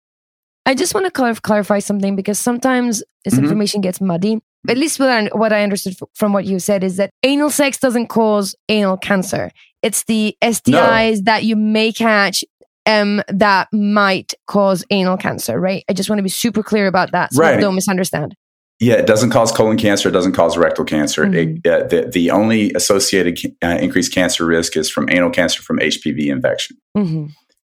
[0.67, 3.45] I just want to clar- clarify something because sometimes this Mhm.
[3.45, 4.41] information gets muddy.
[4.69, 7.79] At least what I, what I understood from what you said is that anal sex
[7.79, 9.51] doesn't cause anal cancer.
[9.83, 12.43] It's the STIs that you may catch
[12.87, 15.85] um, that might cause anal cancer, right?
[15.89, 17.61] I just want to be super clear about that so Right.
[17.61, 18.35] don't misunderstand.
[18.81, 20.09] Yeah, it doesn't cause colon cancer.
[20.09, 21.25] It doesn't cause rectal cancer.
[21.25, 21.61] Mhm.
[21.65, 25.79] It, uh, the, the only associated uh, increased cancer risk is from anal cancer from
[25.81, 26.77] HPV infection.
[26.97, 27.27] hmm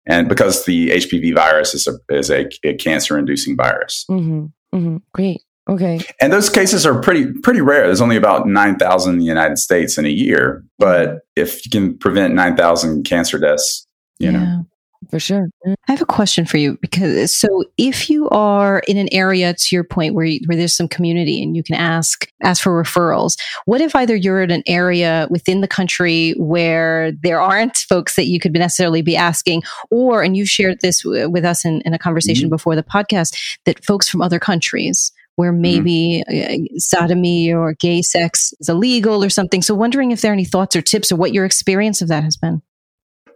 [0.05, 4.05] And because the HPV virus is a, is a, a cancer inducing virus.
[4.07, 5.41] hmm hmm Great.
[5.69, 5.99] Okay.
[6.21, 7.87] And those cases are pretty pretty rare.
[7.87, 10.63] There's only about 9,000 in the United States in a year.
[10.79, 13.85] But if you can prevent 9,000 cancer deaths,
[14.19, 14.65] you know.
[15.11, 15.47] For sure.
[15.65, 15.75] Mm.
[15.87, 19.75] I have a question for you because so if you are in an area to
[19.75, 23.37] your point where you, where there's some community and you can ask ask for referrals,
[23.65, 28.25] what if either you're in an area within the country where there aren't folks that
[28.25, 31.93] you could necessarily be asking, or and you've shared this w- with us in, in
[31.93, 32.55] a conversation mm-hmm.
[32.55, 38.53] before the podcast that folks from other countries where maybe uh, sodomy or gay sex
[38.59, 39.61] is illegal or something.
[39.61, 42.23] So wondering if there are any thoughts or tips or what your experience of that
[42.23, 42.61] has been.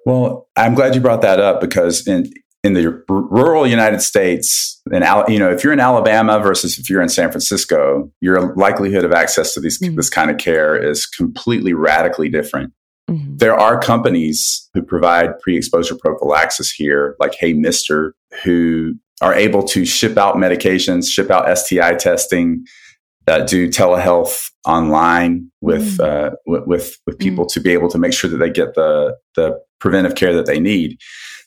[0.06, 2.30] Well, I'm glad you brought that up because in
[2.64, 6.90] in the r- rural United States, and you know, if you're in Alabama versus if
[6.90, 9.96] you're in San Francisco, your likelihood of access to these Mhm.
[9.96, 12.74] this kind of care is completely radically different.
[13.10, 13.38] Mhm.
[13.40, 19.86] There are companies who provide pre-exposure prophylaxis here, like Hey Mister, who are able to
[19.86, 22.66] ship out medications, ship out STI testing,
[23.28, 28.14] uh, do telehealth online with uh, with with, with people to be able to make
[28.14, 31.00] sure that they get the the preventive care that they need.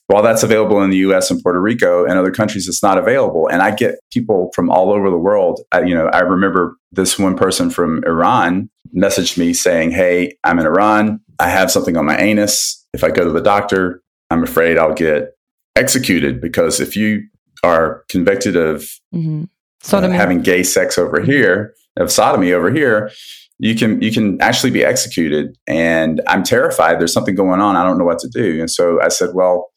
[0.07, 1.31] While that's available in the U.S.
[1.31, 3.49] and Puerto Rico and other countries, it's not available.
[3.49, 5.61] And I get people from all over the world.
[5.73, 10.59] I, you know, I remember this one person from Iran messaged me saying, "Hey, I'm
[10.59, 11.21] in Iran.
[11.39, 12.87] I have something on my anus.
[12.93, 15.35] If I go to the doctor, I'm afraid I'll get
[15.75, 17.27] executed because if you
[17.65, 19.45] are convicted of hmm
[19.93, 23.11] uh, having gay sex over here, of sodomy over here,
[23.59, 25.57] you can you can actually be executed.
[25.67, 26.99] And I'm terrified.
[26.99, 27.77] There's something going on.
[27.77, 28.61] I don't know what to do.
[28.61, 29.71] And so I said, well,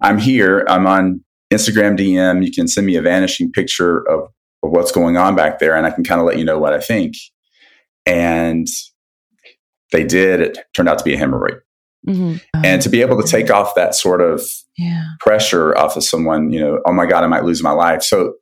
[0.00, 0.64] I'm here.
[0.68, 2.44] I'm on Instagram DM.
[2.44, 4.28] You can send me a vanishing picture of,
[4.62, 6.72] of what's going on back there, and I can kind of let you know what
[6.72, 7.14] I think.
[8.06, 8.66] And
[9.92, 10.40] they did.
[10.40, 11.60] It turned out to be a hemorrhoid.
[12.06, 14.42] hmm And to be able to take off that sort of
[14.76, 15.04] yeah.
[15.20, 18.02] pressure off of someone, you know, oh my God, I might lose my life.
[18.02, 18.34] So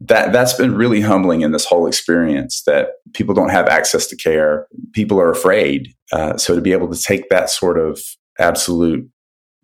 [0.00, 4.16] that that's been really humbling in this whole experience that people don't have access to
[4.16, 4.66] care.
[4.92, 5.92] People are afraid.
[6.12, 8.00] Uh, so to be able to take that sort of
[8.38, 9.08] absolute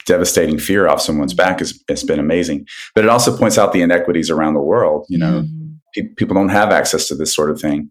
[0.07, 2.67] devastating fear off someone's back has, has been amazing.
[2.95, 5.07] But it also points out the inequities around the world.
[5.09, 5.47] You know,
[5.95, 7.89] Pe- people don't have access to this sort of thing.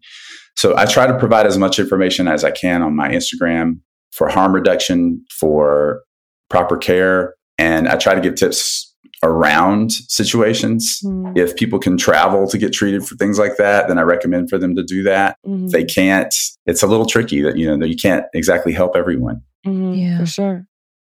[0.56, 3.80] So I try to provide as much information as I can on my Instagram
[4.12, 6.02] for harm reduction, for
[6.48, 11.00] proper care, and I try to give tips around situations.
[11.04, 11.36] Mm.
[11.36, 14.58] If people can travel to get treated for things like that, then I recommend for
[14.58, 15.36] them to do that.
[15.46, 15.66] Mhm.
[15.66, 16.34] If they can't,
[16.66, 19.40] it's a little tricky that you know that you can't exactly help everyone.
[19.66, 20.18] Mhm, Yeah.
[20.18, 20.66] for sure.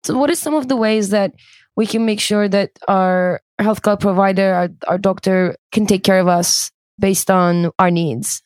[0.06, 1.34] So, what are some of the ways that
[1.76, 6.28] we can make sure that our healthcare provider, our, our doctor, can take care of
[6.28, 8.42] us based on our needs?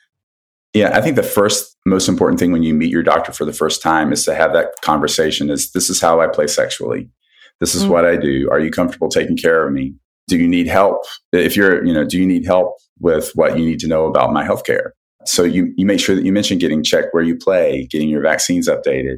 [0.74, 3.54] Yeah, I think the first most important thing when you meet your doctor for the
[3.54, 7.10] first time is to have that conversation is this is how I play sexually.
[7.60, 7.90] This is Mm.
[7.90, 8.50] what I do.
[8.52, 9.96] Are you comfortable taking care of me?
[10.28, 11.04] Do you need help?
[11.32, 14.34] If you're, you know, do you need help with what you need to know about
[14.34, 14.90] my healthcare?
[15.26, 18.22] So you, you make sure that you mention getting checked where you play, getting your
[18.22, 19.18] vaccines updated,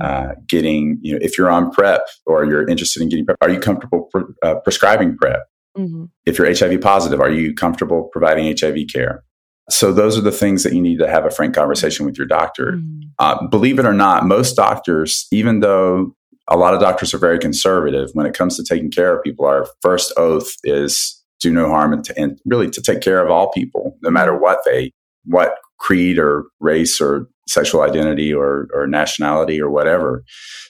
[0.00, 3.50] uh, getting, you know, if you're on PrEP or you're interested in getting PrEP, are
[3.50, 5.40] you comfortable pre- uh, prescribing PrEP?
[5.76, 6.04] Mm-hmm.
[6.26, 9.24] If you're HIV positive, are you comfortable providing HIV care?
[9.70, 12.26] So those are the things that you need to have a frank conversation with your
[12.26, 12.72] doctor.
[12.72, 13.00] Mm-hmm.
[13.18, 16.14] Uh, believe it or not, most doctors, even though
[16.50, 19.46] a lot of doctors are very conservative, when it comes to taking care of people,
[19.46, 23.30] our first oath is do no harm and, to, and really to take care of
[23.30, 24.90] all people, no matter what they,
[25.24, 30.24] what creed or race or sexual identity or, or nationality or whatever.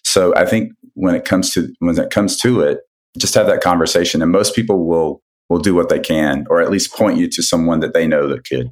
[0.04, 2.80] So I think when it comes to when it comes to it,
[3.16, 6.70] just have that conversation, and most people will will do what they can, or at
[6.70, 8.70] least point you to someone that they know that could.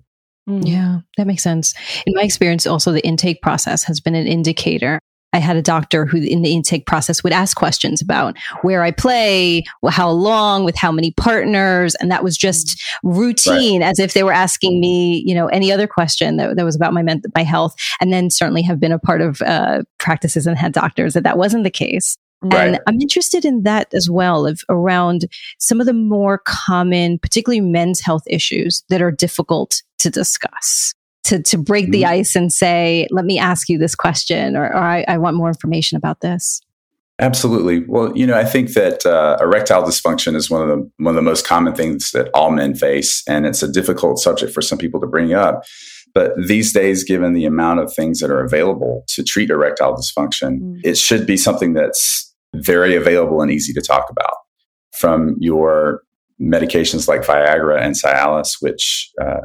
[0.48, 0.66] Mm-hmm.
[0.66, 1.74] Yeah, that makes sense.
[2.06, 5.00] In my experience, also the intake process has been an indicator.
[5.32, 8.90] I had a doctor who, in the intake process, would ask questions about where I
[8.90, 14.22] play, how long, with how many partners, and that was just routine, as if they
[14.22, 17.42] were asking me, you know, any other question that, that was about my men- my
[17.42, 17.74] health.
[18.00, 21.38] And then certainly have been a part of uh, practices and had doctors that that
[21.38, 22.16] wasn't the case.
[22.42, 22.68] Right.
[22.68, 25.26] And I'm interested in that as well, of around
[25.58, 30.94] some of the more common, particularly men's health issues that are difficult to discuss.
[31.26, 32.08] To, to break the Mhm.
[32.08, 35.48] ice and say, let me ask you this question, or, or I, I want more
[35.48, 36.60] information about this.
[37.18, 37.82] Absolutely.
[37.88, 41.16] Well, you know, I think that uh, erectile dysfunction is one of the one of
[41.16, 44.76] the most common things that all men face, and it's a difficult subject for some
[44.78, 45.64] people to bring up.
[46.14, 50.60] But these days, given the amount of things that are available to treat erectile dysfunction,
[50.60, 50.80] Mm.
[50.84, 54.36] it should be something that's very available and easy to talk about.
[54.92, 56.02] From your
[56.40, 59.40] medications like Viagra and Cialis, which uh,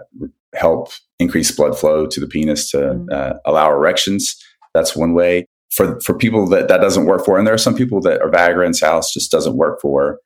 [0.56, 3.12] help increase blood flow to the penis to Mm.
[3.12, 4.36] uh, allow erections,
[4.74, 7.76] that's one way for for people that that doesn't work for, and there are some
[7.76, 10.20] people that are Viagra and Cialis just doesn't work for.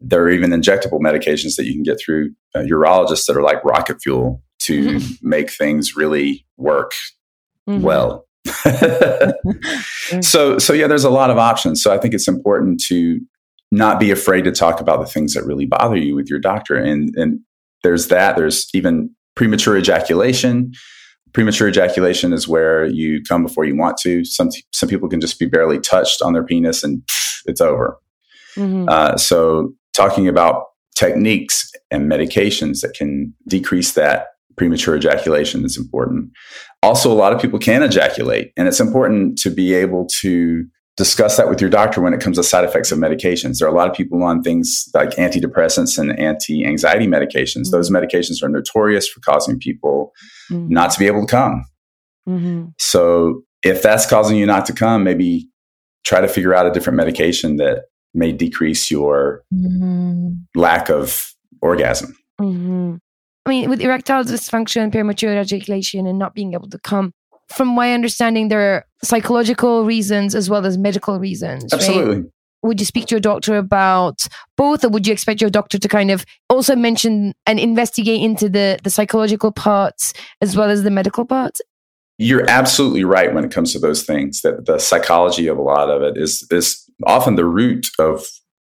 [0.00, 3.64] There are even injectable medications that you can get through uh, urologists that are like
[3.64, 6.92] rocket fuel to make things really work
[7.68, 7.80] Mhm.
[7.80, 8.26] well.
[10.20, 11.82] so so yeah, there's a lot of options.
[11.82, 13.20] So I think it's important to
[13.70, 16.76] not be afraid to talk about the things that really bother you with your doctor.
[16.76, 17.40] And and
[17.82, 18.36] there's that.
[18.36, 20.72] There's even premature ejaculation.
[21.32, 24.24] Premature ejaculation is where you come before you want to.
[24.24, 27.02] Some some people can just be barely touched on their penis and
[27.46, 27.98] it's over.
[28.56, 28.88] Mhm.
[28.88, 36.30] Uh, so talking about techniques and medications that can decrease that premature ejaculation is important.
[36.82, 40.64] Also, a lot of people can ejaculate, and it's important to be able to
[40.96, 43.58] discuss that with your doctor when it comes to side effects of medications.
[43.58, 47.70] There are a lot of people on things like antidepressants and anti anxiety medications.
[47.70, 50.12] Those medications are notorious for causing people
[50.50, 50.68] Mhm.
[50.68, 51.64] not to be able to come.
[52.28, 52.72] Mhm.
[52.78, 55.48] So, if that's causing you not to come, maybe
[56.04, 59.42] try to figure out a different medication that may decrease your
[60.54, 62.14] lack of orgasm.
[62.40, 62.98] Mhm.
[63.46, 67.12] I mean, with erectile dysfunction, premature ejaculation, and not being able to come,
[67.54, 71.64] from my understanding, there are psychological reasons as well as medical reasons.
[71.64, 71.74] right?
[71.74, 72.30] Absolutely.
[72.64, 75.88] Would you speak to your doctor about both, or would you expect your doctor to
[75.88, 80.90] kind of also mention and investigate into the the psychological parts as well as the
[80.90, 81.60] medical parts?
[82.18, 84.42] You're absolutely right when it comes to those things.
[84.42, 88.24] That the psychology of a lot of it is is often the root of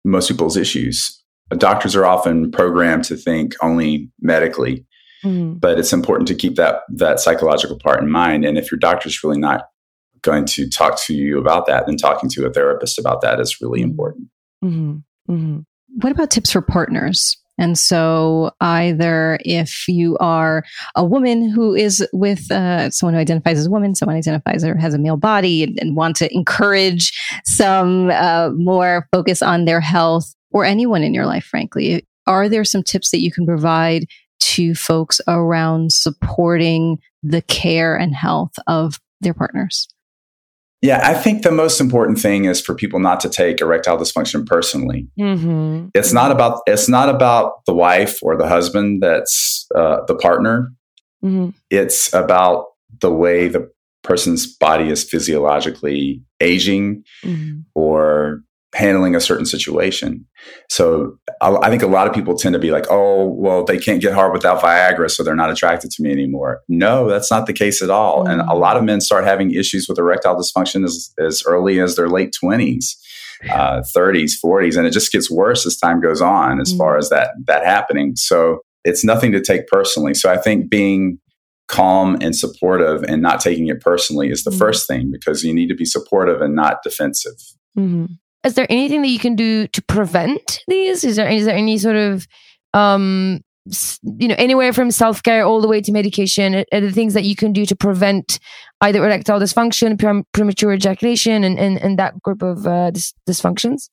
[0.06, 1.16] most people's issues.
[1.58, 4.86] Doctors are often programmed to think only medically,
[5.24, 5.60] Mhm.
[5.60, 8.46] but it's important to keep that that psychological part in mind.
[8.46, 9.68] And if your doctor's really not
[10.22, 13.58] going to talk to you about that, then talking to a therapist about that is
[13.62, 14.28] really important.
[14.64, 15.04] Mhm.
[15.30, 15.64] Mhm.
[16.02, 17.38] What about tips for partners?
[17.58, 20.64] And so, either if you are
[20.96, 24.78] a woman who is with uh, someone who identifies as a woman, someone identifies or
[24.78, 27.12] has a male body, and, and want to encourage
[27.44, 32.64] some uh, more focus on their health, or anyone in your life, frankly, are there
[32.64, 34.06] some tips that you can provide
[34.40, 39.88] to folks around supporting the care and health of their partners?
[40.82, 44.46] Yeah, I think the most important thing is for people not to take erectile dysfunction
[44.46, 45.08] personally.
[45.20, 45.92] Mhm.
[45.94, 50.72] It's not about it's not about the wife or the husband that's uh, the partner.
[51.24, 51.54] Mhm.
[51.70, 52.68] It's about
[53.02, 53.70] the way the
[54.04, 57.66] person's body is physiologically aging Mhm.
[57.76, 58.42] or
[58.76, 60.26] handling a certain situation.
[60.70, 63.80] So I, I think a lot of people tend to be like, oh, well, they
[63.80, 66.62] can't get hard without Viagra, so they're not attracted to me anymore.
[66.68, 68.28] No, that's not the case at all.
[68.28, 71.96] And a lot of men start having issues with erectile dysfunction as, as early as
[71.96, 72.96] their late 20s.
[73.50, 77.08] Uh, 30s, 40s, and it just gets worse as time goes on as far as
[77.08, 78.18] that that happening.
[78.18, 80.14] So it's nothing to take personally.
[80.14, 81.20] So I think being
[81.70, 85.70] calm and supportive and not taking it personally is the first thing because you need
[85.70, 87.38] to be supportive and not defensive.
[87.78, 88.18] Mhm.
[88.46, 91.04] Is there anything that you can do to prevent these?
[91.04, 92.28] Is there is there any sort of
[92.74, 93.42] um
[94.04, 96.56] you know anywhere from self care all the way to medication?
[96.56, 98.40] Are, are the things that you can do to prevent
[98.82, 103.90] either erectile dysfunction, prem- premature ejaculation, and, and and that group of uh, dys- dysfunctions?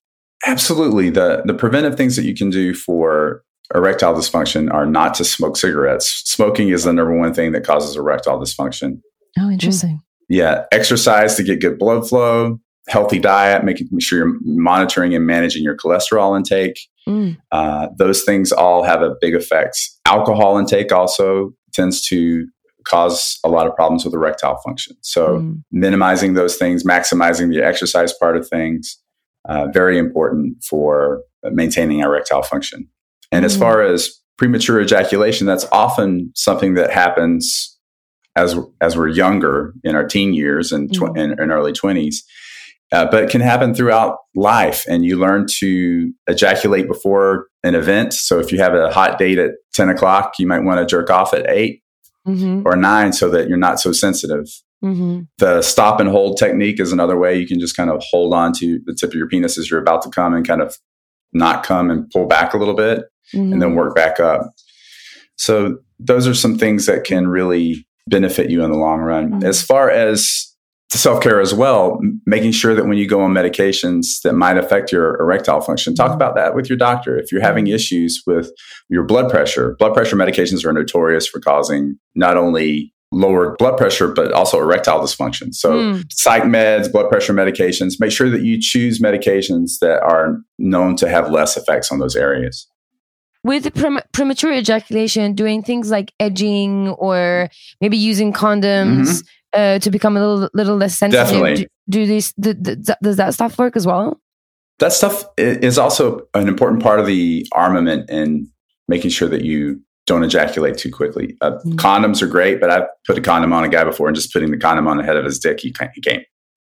[0.46, 1.10] Absolutely.
[1.10, 3.42] The the preventive things that you can do for
[3.74, 6.22] erectile dysfunction are not to smoke cigarettes.
[6.24, 9.00] Smoking is the number one thing that causes erectile dysfunction.
[9.38, 10.00] Oh, interesting.
[10.28, 15.62] Yeah, exercise to get good blood flow, healthy diet, making sure you're monitoring and managing
[15.62, 16.78] your cholesterol intake.
[17.08, 17.36] Mm.
[17.52, 19.78] Uh, those things all have a big effect.
[20.06, 22.46] Alcohol intake also tends to
[22.84, 24.96] cause a lot of problems with erectile function.
[25.02, 25.62] So, Mm.
[25.72, 28.98] minimizing those things, maximizing the exercise part of things,
[29.48, 32.88] uh, very important for maintaining erectile function.
[33.32, 33.60] And as Mm.
[33.60, 37.76] far as premature ejaculation, that's often something that happens
[38.36, 42.24] as as we're younger in our teen years and tw- in, in early twenties.
[42.92, 48.12] Uh, but it can happen throughout life, and you learn to ejaculate before an event.
[48.12, 51.10] So if you have a hot date at ten o'clock, you might want to jerk
[51.10, 51.82] off at eight
[52.26, 52.62] Mm-hmm.
[52.66, 54.46] or nine, so that you're not so sensitive.
[54.84, 55.20] Mm-hmm.
[55.38, 58.52] The stop and hold technique is another way you can just kind of hold on
[58.54, 60.76] to the tip of your penis as you're about to come and kind of
[61.32, 64.50] not come and pull back a little bit and then work back up.
[65.36, 69.44] So those are some things that can really benefit you in the long run.
[69.44, 70.45] As far as
[70.90, 74.92] self care as well, making sure that when you go on medications that might affect
[74.92, 77.18] your erectile function, talk about that with your doctor.
[77.18, 78.50] If you're having issues with
[78.88, 84.08] your blood pressure, blood pressure medications are notorious for causing not only lower blood pressure,
[84.08, 85.54] but also erectile dysfunction.
[85.54, 86.04] So, Mm.
[86.10, 91.08] psych meds, blood pressure medications, make sure that you choose medications that are known to
[91.08, 92.66] have less effects on those areas.
[93.44, 97.48] with prem- premature ejaculation, doing things like edging or
[97.80, 99.22] maybe using condoms
[99.56, 101.26] uh, to become a little little less sensitive.
[101.26, 101.42] Mm-hmm.
[101.42, 101.68] Definitely.
[101.88, 104.20] Do, do these do, do- does that stuff work as well?
[104.78, 108.46] that stuff is also an important part of the armament in
[108.88, 111.34] making sure that you don't ejaculate too quickly.
[111.40, 111.76] Uh, Mm.
[111.76, 114.50] Condoms are great, but I've put a condom on a guy before and just putting
[114.50, 115.90] the condom on the head of his dick, he can't.
[115.94, 116.22] He can't.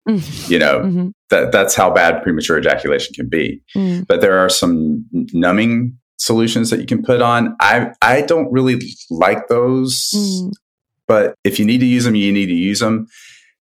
[0.09, 0.51] Mm.
[0.51, 1.12] You know, Mhm.
[1.29, 3.61] that that's how bad premature ejaculation can be.
[3.77, 4.07] Mm.
[4.09, 7.55] But there are some numbing solutions that you can put on.
[7.61, 10.53] I I don't really like those, Mm.
[11.08, 13.08] But if you need to use them, you need to use them.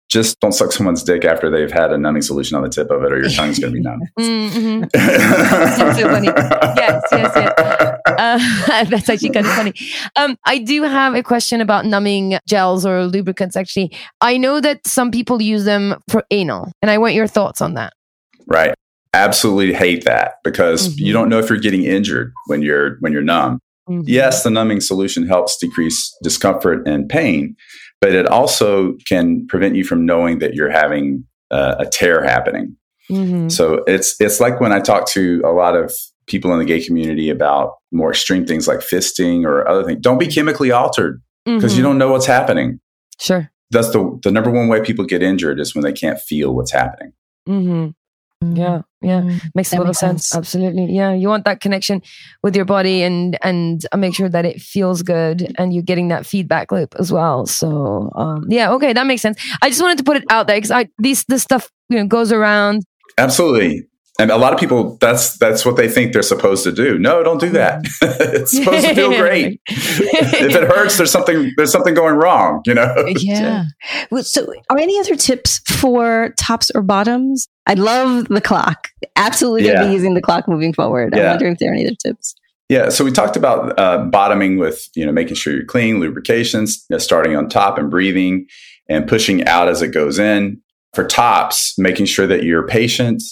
[0.10, 3.02] Just don't suck someone's dick after they've had a numbing solution on the tip of
[3.04, 4.02] it, or your tongue's going to be numb.
[4.20, 5.96] Mm, mhm.
[5.96, 6.28] So funny.
[6.28, 8.00] Yes, yes, yes.
[8.06, 9.74] Uh, that's actually kind of funny.
[10.18, 13.56] Um, I do have a question about numbing gels or lubricants.
[13.56, 17.62] Actually, I know that some people use them for anal, and I want your thoughts
[17.62, 17.94] on that.
[18.48, 18.74] Right.
[19.14, 21.06] Absolutely hate that because Mm-hmm.
[21.06, 23.60] you don't know if you're getting injured when you're when you're numb.
[23.92, 24.04] Mhm.
[24.08, 27.56] Yes, the numbing solution helps decrease discomfort and pain,
[28.00, 32.76] but it also can prevent you from knowing that you're having uh, a tear happening.
[33.10, 33.52] Mhm.
[33.52, 35.92] So it's it's like when I talk to a lot of
[36.28, 40.00] people in the gay community about more extreme things like fisting or other things.
[40.02, 41.88] Don't be chemically altered because you Mhm.
[41.88, 42.80] don't know what's happening.
[43.20, 43.52] Sure.
[43.72, 46.72] That's the the number one way people get injured is when they can't feel what's
[46.72, 47.12] happening.
[47.48, 47.88] hmm
[48.54, 50.28] Yeah, yeah, makes a That lot of sense.
[50.30, 50.38] sense.
[50.38, 51.14] Absolutely, yeah.
[51.14, 52.02] You want that connection
[52.44, 56.10] with your body, and and uh, make sure that it feels good, and you're getting
[56.10, 57.46] that feedback loop as well.
[57.46, 59.42] So, um, yeah, okay, that makes sense.
[59.62, 62.06] I just wanted to put it out there because I these this stuff you know
[62.08, 62.84] goes around.
[63.18, 63.88] Absolutely.
[64.20, 67.00] And a lot of people that's that's what they think they're supposed to do.
[67.00, 67.82] No, don't do that.
[68.02, 69.60] it's supposed to feel great.
[69.68, 72.94] if it hurts, there's something there's something going wrong, you know?
[73.18, 73.64] Yeah.
[74.22, 77.48] So, are any other tips for tops or bottoms?
[77.68, 78.90] I love the clock.
[79.16, 81.14] Absolutely going to be using the clock moving forward.
[81.16, 82.36] I'm wondering if there are any other tips.
[82.70, 86.86] Yeah, so we talked about uh, bottoming with you know making sure you're clean, lubrications,
[86.90, 88.48] you know, starting on top and breathing,
[88.90, 90.62] and pushing out as it goes in.
[90.94, 93.24] For tops, making sure that you're patient,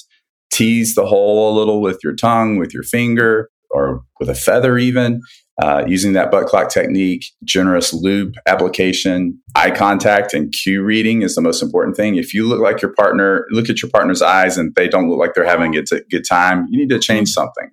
[0.51, 4.78] tease the hole a little with your tongue, with your finger, or with a feather,
[4.78, 5.22] even
[5.61, 7.26] uh, using that butt clock technique.
[7.43, 12.15] Generous lube application, eye contact, and cue reading is the most important thing.
[12.15, 15.20] If you look like your partner, look at your partner's eyes, and they don't look
[15.20, 17.70] like they're having a good, good time, you need to change something.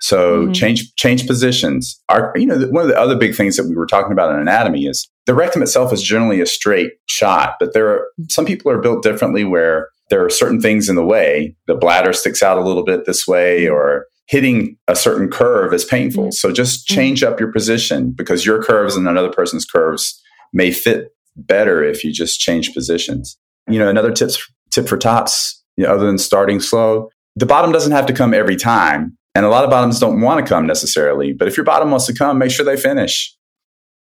[0.00, 0.54] So Mhm.
[0.54, 2.02] change change positions.
[2.08, 4.40] Our you know one of the other big things that we were talking about in
[4.40, 8.70] anatomy is the rectum itself is generally a straight shot, but there are some people
[8.72, 11.54] are built differently where there are certain things in the way.
[11.68, 15.84] The bladder sticks out a little bit this way, or hitting a certain curve is
[15.84, 16.32] painful.
[16.32, 20.20] So just change up your position because your curves and another person's curves
[20.52, 23.36] may fit better if you just change positions.
[23.68, 27.72] You know, another tips tip for tops, you know, other than starting slow, the bottom
[27.72, 29.16] doesn't have to come every time.
[29.34, 32.06] And a lot of bottoms don't want to come necessarily, but if your bottom wants
[32.06, 33.34] to come, make sure they finish.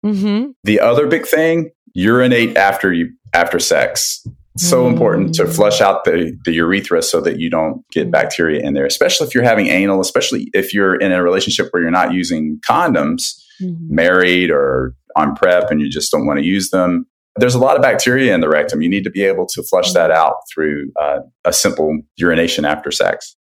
[0.03, 0.51] Mm-hmm.
[0.63, 4.25] The other big thing, urinate after you after sex.
[4.59, 5.55] It's so important to mm.
[5.55, 8.11] flush out the, the urethra so that you don't get mm.
[8.11, 11.81] bacteria in there, especially if you're having anal, especially if you're in a relationship where
[11.81, 13.95] you're not using condoms, mm-hmm.
[13.95, 17.05] married or on PrEP and you just don't want to use them.
[17.37, 18.81] There's a lot of bacteria in the rectum.
[18.81, 19.93] You need to be able to flush mm.
[19.93, 23.37] that out through uh, a simple urination after sex.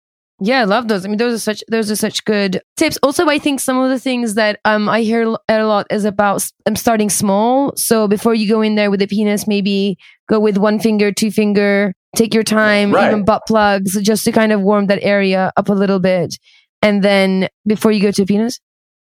[0.45, 1.05] Yeah, I love those.
[1.05, 2.99] I mean, those are such those are such good tips.
[3.03, 6.45] Also, I think some of the things that um I hear a lot is about
[6.67, 7.73] um, starting small.
[7.77, 9.97] So before you go in there with the penis, maybe
[10.29, 13.07] go with one finger, two finger, take your time, Right.
[13.09, 16.37] even butt plugs, just to kind of warm that area up a little bit,
[16.83, 18.59] and then before you go to penis.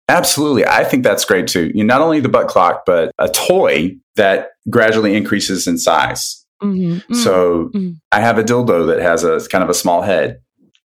[0.08, 0.66] Absolutely.
[0.66, 1.70] I think that's great too.
[1.74, 6.44] You not only the butt clock, but a toy that gradually increases in size.
[6.62, 7.14] Mm-hmm.
[7.14, 7.94] So Mm.
[8.12, 10.40] I have a dildo that has a kind of a small head,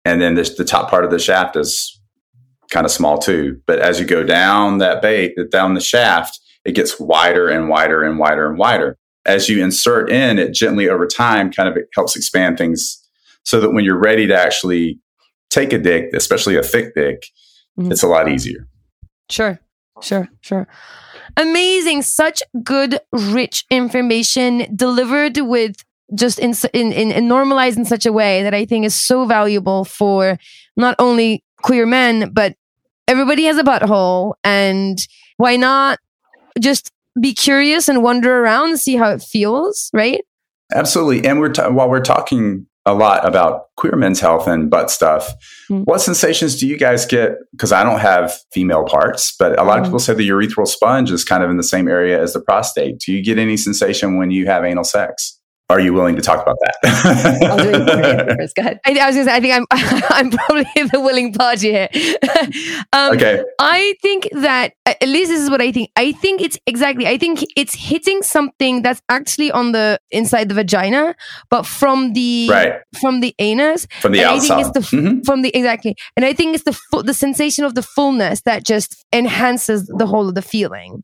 [0.05, 2.01] and then this, the top part of the shaft is
[2.71, 3.61] kind of small too.
[3.67, 8.03] But as you go down that bait, down the shaft, it gets wider and wider
[8.03, 8.97] and wider and wider.
[9.27, 13.01] As you insert in, it gently over time kind of it helps expand things
[13.45, 14.99] so that when you're ready to actually
[15.51, 17.27] take a dick, especially a thick dick,
[17.79, 17.91] Mhm.
[17.91, 18.67] it's a lot easier.
[19.31, 19.59] Sure,
[20.03, 20.67] sure, sure.
[21.37, 22.03] Amazing.
[22.03, 25.77] Such good, rich information delivered with
[26.15, 29.85] just in, in, in, normalized in such a way that I think is so valuable
[29.85, 30.39] for
[30.77, 32.55] not only queer men, but
[33.09, 34.35] everybody has a butthole.
[34.45, 34.99] And
[35.39, 35.99] why not
[36.61, 36.91] just
[37.21, 40.21] be curious and wander around and see how it feels, right?
[40.75, 41.27] Absolutely.
[41.29, 45.33] And we're ta- while we're talking a lot about queer men's health and butt stuff,
[45.71, 45.85] Mm.
[45.87, 47.37] what sensations do you guys get?
[47.53, 49.89] Because I don't have female parts, but a lot of Mm.
[49.89, 52.99] people say the urethral sponge is kind of in the same area as the prostate.
[52.99, 55.34] Do you get any sensation when you have anal sex?
[55.71, 58.37] Are you willing to talk about I'll do it that?
[58.39, 58.55] first.
[58.55, 58.81] Go ahead.
[58.85, 59.67] I, I was gonna say, I think I'm
[60.11, 61.89] I'm probably the willing party here.
[62.93, 63.43] um, okay.
[63.59, 65.91] I think that at least this is what I think.
[65.97, 67.07] I think it's exactly.
[67.07, 71.15] I think it's hitting something that's actually on the inside the vagina,
[71.49, 72.75] but from the Right.
[73.01, 73.87] from the anus.
[74.03, 74.57] From the and I outside.
[74.65, 75.25] think it's the Mhm.
[75.25, 79.05] from the exactly, and I think it's the the sensation of the fullness that just
[79.15, 81.03] enhances the whole of the feeling.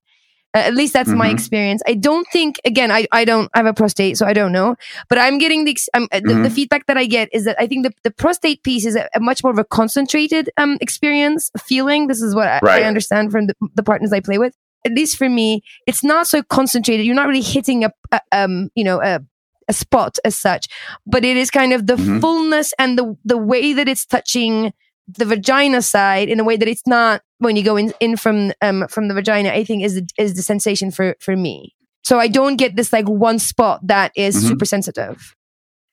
[0.52, 1.32] At least that's my Mhm.
[1.34, 1.80] experience.
[1.86, 2.90] I don't think again.
[2.90, 4.74] I, I don't have a prostate, so I don't know.
[5.08, 6.52] But I'm getting the, um, the the Mhm.
[6.52, 9.20] feedback that I get is that I think the, the prostate piece is a, a
[9.20, 12.08] much more of a concentrated um experience feeling.
[12.08, 12.82] This is what I, Right.
[12.82, 14.54] I understand from the, the partners I play with.
[14.84, 17.06] At least for me, it's not so concentrated.
[17.06, 19.20] You're not really hitting a, a um you know a
[19.68, 20.66] a spot as such,
[21.06, 22.20] but it is kind of the Mhm.
[22.20, 24.72] fullness and the the way that it's touching
[25.18, 28.52] the vagina side in a way that it's not when you go in, in from
[28.62, 29.50] um from the vagina.
[29.50, 31.74] I think is the, is the sensation for for me.
[32.04, 34.48] So I don't get this like one spot that is Mhm.
[34.48, 35.34] super sensitive.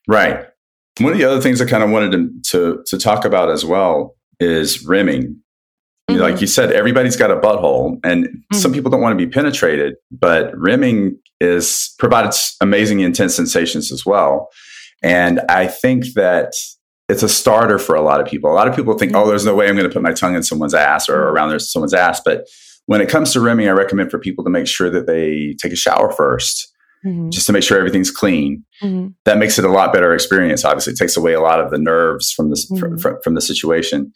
[0.07, 0.45] Right.
[0.99, 3.63] One of the other things I kind of wanted to, to, to talk about as
[3.65, 5.35] well is rimming.
[6.09, 6.19] Mhm.
[6.19, 9.95] Like you said, everybody's got a butthole, and some people don't want to be penetrated,
[10.09, 14.49] but rimming is provides amazing intense sensations as well.
[15.03, 16.53] And I think that
[17.09, 18.51] it's a starter for a lot of people.
[18.51, 20.35] A lot of people think, oh, there's no way I'm going to put my tongue
[20.35, 22.19] in someone's ass or around their, someone's ass.
[22.23, 22.45] But
[22.85, 25.71] when it comes to rimming, I recommend for people to make sure that they take
[25.71, 26.73] a shower first,
[27.05, 27.31] Mhm.
[27.31, 29.13] just to make sure everything's clean Mhm.
[29.25, 30.65] that makes it a lot better experience.
[30.65, 33.01] Obviously, it takes away a lot of the nerves from this Mhm.
[33.01, 34.11] fr- from the situation.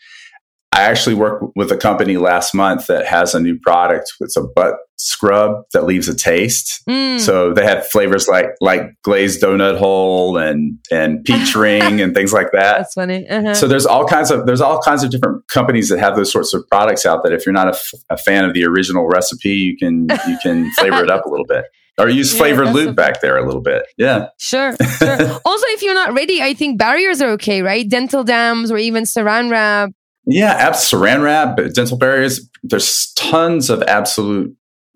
[0.74, 4.13] I actually worked with a company last month that has a new product.
[4.22, 6.82] It's a butt scrub that leaves a taste.
[6.88, 7.19] Mm.
[7.19, 12.32] So they have flavors like like glazed donut hole and and peach ring and things
[12.32, 12.78] like that.
[12.78, 13.28] That's funny.
[13.28, 13.53] Uh-huh.
[13.53, 16.53] So there's all kinds of there's all kinds of different companies that have those sorts
[16.53, 19.49] of products out that if you're not a, f- a fan of the original recipe,
[19.49, 21.65] you can you can flavor it up a little bit
[21.97, 23.84] or use flavored that's lube back there a little bit.
[23.97, 24.28] Yeah.
[24.39, 25.39] Sure, sure.
[25.45, 27.88] also, if you're not ready, I think barriers are okay, right?
[27.88, 29.91] Dental dams or even saran wrap.
[30.26, 32.47] Yeah, abs- saran wrap, dental barriers.
[32.63, 34.55] There's tons of absolute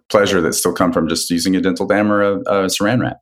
[0.10, 3.18] pleasure that still come from just using a dental dam or a, a saran wrap.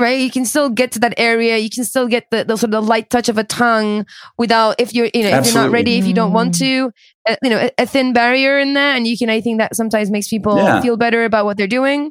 [0.00, 0.20] right?
[0.20, 1.56] You can still get to that area.
[1.58, 4.06] You can still get the, the sort of light touch of a tongue
[4.38, 6.90] without if you're you know if you're not ready, if you don't want to,
[7.28, 9.30] uh, you know, a, a thin barrier in there, and you can.
[9.30, 10.80] I think that sometimes makes people Yeah.
[10.80, 12.10] feel better about what they're doing,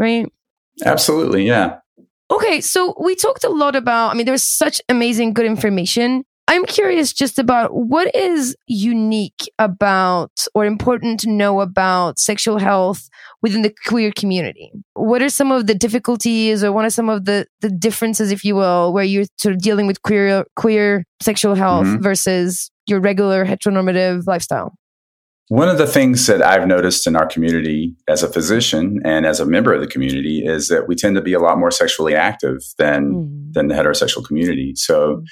[0.00, 0.26] right?
[0.84, 1.78] Absolutely, yeah.
[2.30, 4.10] Okay, so we talked a lot about.
[4.10, 6.24] I mean, there's such amazing, good information.
[6.50, 13.10] I'm curious just about what is unique about or important to know about sexual health
[13.42, 14.72] within the queer community.
[14.94, 18.46] What are some of the difficulties or what are some of the, the differences, if
[18.46, 22.02] you will, where you're sort of dealing with queer queer sexual health Mhm.
[22.02, 24.74] versus your regular heteronormative lifestyle?
[25.48, 29.38] One of the things that I've noticed in our community as a physician and as
[29.38, 32.14] a member of the community is that we tend to be a lot more sexually
[32.14, 34.72] active than than the heterosexual community.
[34.76, 35.22] So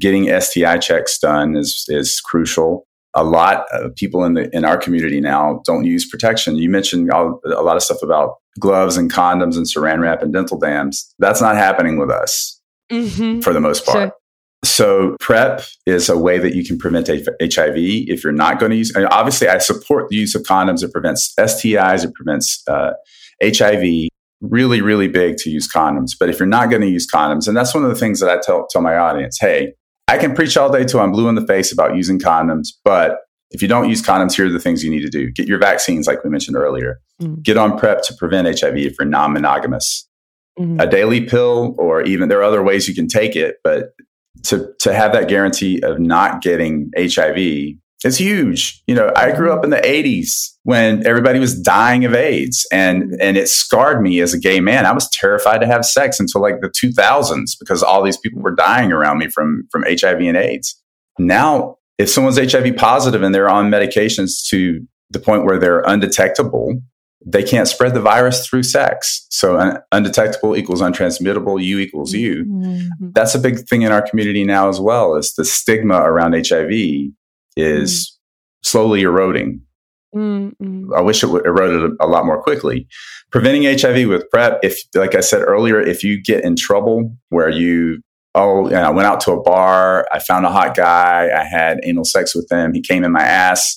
[0.00, 2.86] getting STI checks done is is crucial.
[3.14, 6.56] A lot of people in the in our community now don't use protection.
[6.56, 10.32] You mentioned all, a lot of stuff about gloves and condoms and saran wrap and
[10.32, 11.12] dental dams.
[11.18, 12.56] That's not happening with us
[12.90, 13.40] Mm-hmm.
[13.40, 14.08] for the most part.
[14.10, 14.16] Sure.
[14.64, 17.76] So PrEP is a way that you can prevent H- HIV.
[17.76, 20.82] If you're not going to use, and obviously, I support the use of condoms.
[20.82, 22.04] It prevents STIs.
[22.04, 22.92] It prevents uh,
[23.42, 24.08] HIV.
[24.40, 26.12] Really, really big to use condoms.
[26.18, 28.28] But if you're not going to use condoms, and that's one of the things that
[28.30, 29.74] I tell tell my audience, hey,
[30.10, 33.18] I can preach all day till I'm blue in the face about using condoms, but
[33.50, 35.58] if you don't use condoms, here are the things you need to do: get your
[35.58, 37.00] vaccines, like we mentioned earlier.
[37.22, 37.42] Mm.
[37.42, 40.06] Get on PrEP to prevent HIV if you're non-monogamous
[40.58, 40.82] Mhm.
[40.82, 43.90] a daily pill or even there are other ways you can take it but
[44.42, 48.82] to to have that guarantee of not getting HIV is huge.
[48.86, 53.14] You know, I grew up in the 80s when everybody was dying of AIDS and
[53.20, 54.86] and it scarred me as a gay man.
[54.86, 58.54] I was terrified to have sex until like the 2000s because all these people were
[58.54, 60.80] dying around me from from HIV and AIDS.
[61.18, 66.80] Now, if someone's HIV positive and they're on medications to the point where they're undetectable,
[67.24, 69.26] they can't spread the virus through sex.
[69.28, 72.46] So un- undetectable equals untransmittable, U equals U.
[72.46, 73.10] Mm-hmm.
[73.12, 77.12] That's a big thing in our community now as well is the stigma around HIV
[77.60, 78.18] is
[78.62, 79.62] slowly eroding.
[80.14, 80.92] Mm-hmm.
[80.94, 82.88] I wish it would eroded a, a lot more quickly.
[83.30, 87.48] Preventing HIV with PrEP, if like I said earlier, if you get in trouble where
[87.48, 88.02] you
[88.34, 91.44] oh, you know, I went out to a bar, I found a hot guy, I
[91.44, 93.76] had anal sex with him, he came in my ass.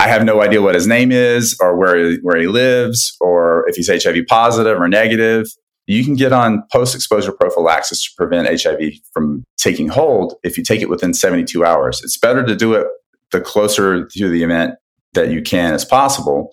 [0.00, 3.74] I have no idea what his name is or where where he lives or if
[3.74, 5.46] he's HIV positive or negative.
[5.88, 10.62] You can get on post exposure prophylaxis to prevent HIV from taking hold if you
[10.62, 12.00] take it within 72 hours.
[12.04, 12.86] It's better to do it
[13.32, 14.74] the closer to the event
[15.14, 16.50] that you can as possible.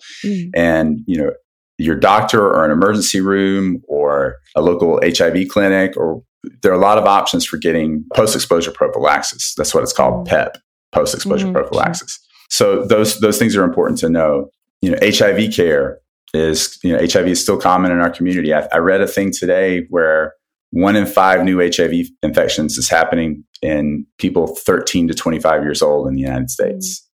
[0.54, 1.30] And, you know,
[1.78, 6.22] your doctor or an emergency room or a local HIV clinic or
[6.62, 9.54] there are a lot of options for getting post exposure prophylaxis.
[9.56, 10.56] That's what it's called, PEP,
[10.92, 11.52] post exposure Mhm.
[11.52, 12.18] prophylaxis.
[12.48, 14.48] So those those things are important to know.
[14.80, 15.98] You know, HIV care
[16.34, 18.52] is you know HIV is still common in our community.
[18.52, 20.34] I, I read a thing today where
[20.70, 26.08] one in five new HIV infections is happening in people 13 to 25 years old
[26.08, 27.08] in the United States.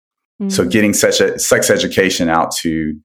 [0.41, 0.51] Mm.
[0.51, 0.71] So mm.
[0.71, 2.97] getting such a sex education out to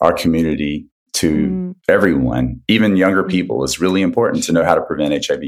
[0.00, 1.74] our community, to mm.
[1.88, 5.44] everyone, even younger people, is really important to know how to prevent HIV.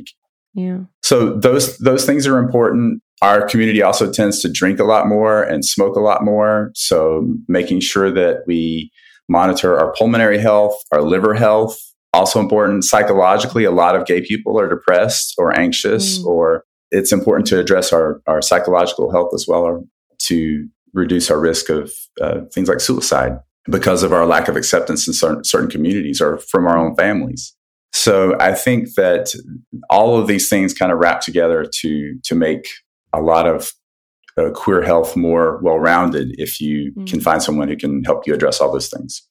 [0.55, 0.79] Yeah.
[1.03, 3.03] So those those things are important.
[3.21, 6.71] Our community also tends to drink a lot more and smoke a lot more.
[6.75, 8.91] So making sure that we
[9.29, 11.79] monitor our pulmonary health, our liver health,
[12.13, 12.85] also important.
[12.85, 17.93] Psychologically, a lot of gay people are depressed or anxious, or it's important to address
[17.93, 19.85] our, our psychological health as well, or
[20.21, 23.39] to reduce our risk of uh, things like suicide
[23.71, 27.55] because of our lack of acceptance in certain, certain communities or from our own families.
[27.93, 29.35] So I think that
[29.91, 32.67] all of these things kind of wrap together to to make
[33.13, 33.73] a lot of
[34.39, 38.35] uh, queer health more well rounded if you can find someone who can help you
[38.35, 39.23] address all those things.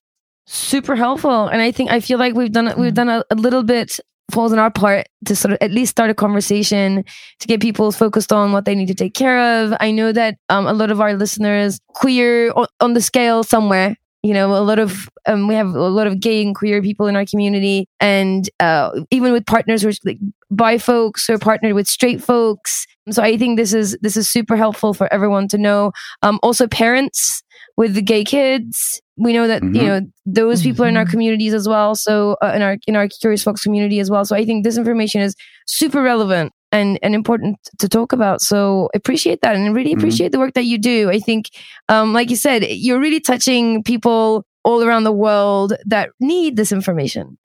[0.45, 3.63] super helpful and i think i feel like we've done we've done a, a little
[3.63, 3.99] bit
[4.31, 7.03] falls on our part to sort of at least start a conversation
[7.39, 9.73] to get people focused on what they need to take care of.
[9.79, 13.95] I know that um, a lot of our listeners queer on, on the scale somewhere
[14.27, 14.91] you know a lot of
[15.29, 17.77] um, we have a lot of gay and queer people in our community.
[17.99, 20.19] And uh, even with partners who are like
[20.51, 22.85] bi folks or partnered with straight folks.
[23.15, 25.91] So i think this is this is super helpful for everyone to know.
[26.25, 27.41] Um, also parents
[27.77, 29.01] with the gay kids.
[29.25, 29.87] We know that you Mhm.
[29.87, 29.99] know
[30.41, 31.95] those people are in our communities as well.
[31.95, 34.23] So uh, in our in our curious folks community as well.
[34.25, 35.33] So i think this information is
[35.79, 39.97] super relevant and and important to talk about so appreciate that and really Mhm.
[39.97, 41.49] appreciate the work that you do i think
[41.89, 46.71] um like you said you're really touching people all around the world that need this
[46.71, 47.37] information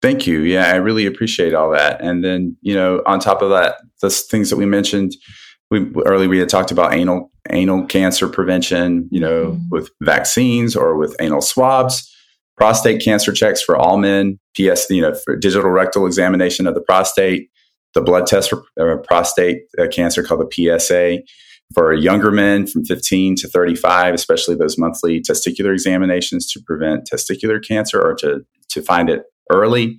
[0.00, 0.42] Thank you.
[0.42, 2.00] Yeah, I really appreciate all that.
[2.00, 5.16] And then, you know, on top of that, the things that we mentioned,
[5.72, 10.96] we earlier we had talked about anal anal cancer prevention, you know, with vaccines or
[10.96, 12.08] with anal swabs,
[12.56, 16.80] prostate cancer checks for all men, PS, you know, for digital rectal examination of the
[16.80, 17.50] prostate,
[17.94, 21.18] the blood test for uh, prostate uh, cancer called the PSA.
[21.74, 27.62] For younger men from 15 to 35, especially those monthly testicular examinations to prevent testicular
[27.62, 29.98] cancer or to, to find it early.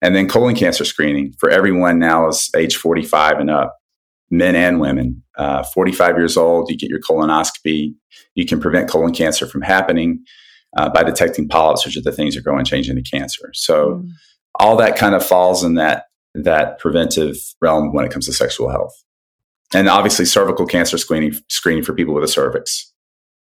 [0.00, 3.76] And then colon cancer screening for everyone now is age 45 and up.
[4.30, 5.22] men and women.
[5.36, 7.92] Uh, 45 years old, you get your colonoscopy.
[8.34, 10.24] You can prevent colon cancer from happening
[10.78, 13.50] uh, by detecting polyps, which are the things that grow and change into cancer.
[13.52, 14.08] So Mm.
[14.58, 16.04] all that kind of falls in that
[16.34, 18.94] that preventive realm when it comes to sexual health,
[19.74, 22.92] and obviously cervical cancer screening screening for people with a cervix.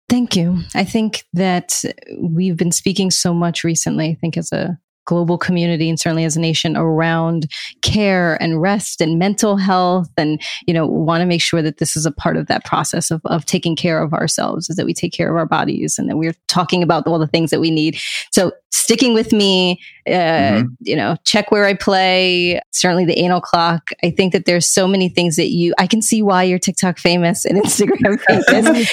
[0.10, 0.60] Thank you.
[0.76, 1.84] I think that
[2.20, 6.36] we've been speaking so much recently, I think, as a global community and certainly as
[6.36, 7.48] a nation around
[7.82, 11.96] care and rest and mental health and you know want to make sure that this
[11.96, 14.94] is a part of that process of, of taking care of ourselves is that we
[14.94, 17.72] take care of our bodies and that we're talking about all the things that we
[17.72, 17.98] need.
[18.32, 20.68] So sticking with me uh, Mhm.
[20.82, 23.92] you know check where i play certainly the anal clock.
[24.04, 26.98] I think that there's so many things that you i can see why you're TikTok
[26.98, 28.46] famous and Instagram famous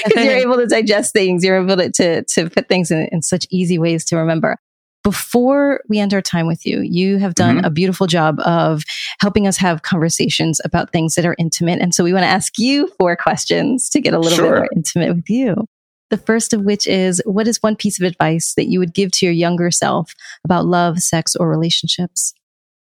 [0.05, 3.23] because you're able to digest things you're able to to, to put things in, in
[3.23, 4.57] such easy ways to remember
[5.03, 7.67] before we end our time with you, you have done Mhm.
[7.67, 8.83] a beautiful job of
[9.21, 11.81] helping us have conversations about things that are intimate.
[11.81, 14.69] And so we want to ask you four questions to get a little bit more
[14.75, 15.67] intimate with you.
[16.11, 19.11] The first of which is what is one piece of advice that you would give
[19.13, 20.13] to your younger self
[20.45, 22.35] about love, sex, or relationships?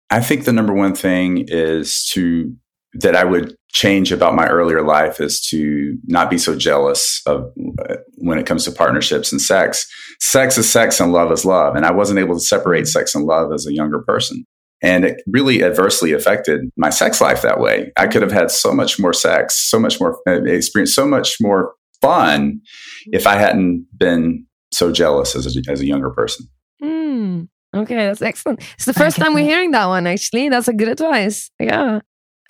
[0.10, 2.56] I think the number one thing is to
[2.96, 7.52] that I would change about my earlier life is to not be so jealous of
[7.90, 9.88] uh, when it comes to partnerships and sex.
[10.20, 13.26] Sex is sex and love is love, and I wasn't able to separate sex and
[13.26, 14.46] love as a younger person.
[14.82, 17.92] And it really adversely affected my sex life that way.
[17.96, 21.38] I could have had so much more sex, so much more uh, experience, so much
[21.42, 22.60] more fun
[23.08, 26.48] if I hadn't been so jealous as a, as a younger person.
[26.82, 28.62] Mm, okay, that's excellent.
[28.76, 30.50] It's the first time we're hearing that one, actually.
[30.50, 31.50] That's a good advice.
[31.60, 32.02] Yeah.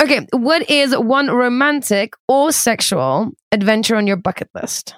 [0.02, 4.96] Okay, what is one romantic or sexual adventure on your bucket list?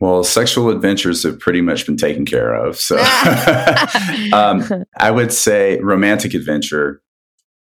[0.00, 2.76] Well, sexual adventures have pretty much been taken care of.
[2.76, 2.96] So
[4.32, 7.00] um, I would say romantic adventure.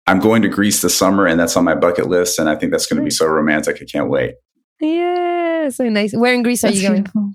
[0.07, 2.39] I'm going to Greece this summer, and that's on my bucket list.
[2.39, 3.79] And I think that's going to be so romantic.
[3.81, 4.35] I can't wait.
[4.79, 6.13] yeah, so nice.
[6.15, 7.03] Where in Greece are That's you going?
[7.03, 7.31] beautiful.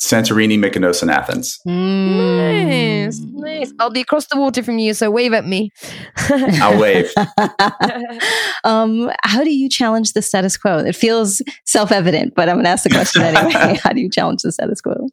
[0.00, 1.58] Santorini, Mykonos, and Athens.
[1.66, 3.32] Nice, Mm.
[3.34, 3.72] nice.
[3.80, 5.70] I'll be across the water from you, so wave at me.
[6.30, 7.10] I'll wave.
[8.64, 10.78] um, how do you challenge the status quo?
[10.78, 13.78] It feels self evident, but I'm going to ask the question anyway.
[13.82, 15.08] how do you challenge the status quo?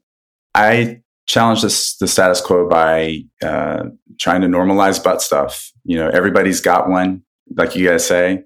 [0.53, 3.85] I challenge this, the status quo by uh,
[4.19, 5.71] trying to normalize butt stuff.
[5.83, 7.23] You know, everybody's got one,
[7.55, 8.43] like you guys say.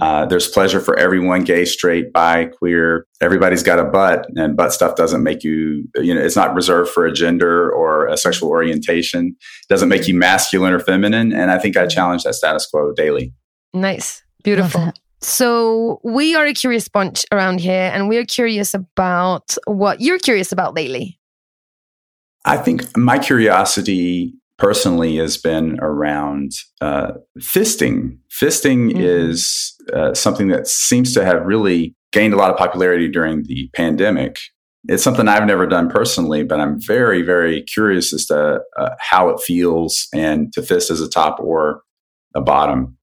[0.00, 3.06] Uh, there's pleasure for everyone, gay, straight, bi, queer.
[3.20, 6.90] Everybody's got a butt, and butt stuff doesn't make you, you know, it's not reserved
[6.90, 9.36] for a gender or a sexual orientation.
[9.38, 11.32] It doesn't make you masculine or feminine.
[11.32, 13.32] And I think I challenge that status quo daily.
[13.74, 14.92] Nice, beautiful.
[15.20, 20.52] So we are a curious bunch around here, and we're curious about what you're curious
[20.52, 21.18] about lately.
[22.44, 28.18] I think my curiosity personally has been around uh, fisting.
[28.30, 29.00] Fisting Mhm.
[29.00, 33.70] is uh, something that seems to have really gained a lot of popularity during the
[33.74, 34.36] pandemic.
[34.88, 39.28] It's something I've never done personally, but I'm very, very curious as to uh, how
[39.30, 41.82] it feels and to fist as a top or
[42.34, 42.96] a bottom.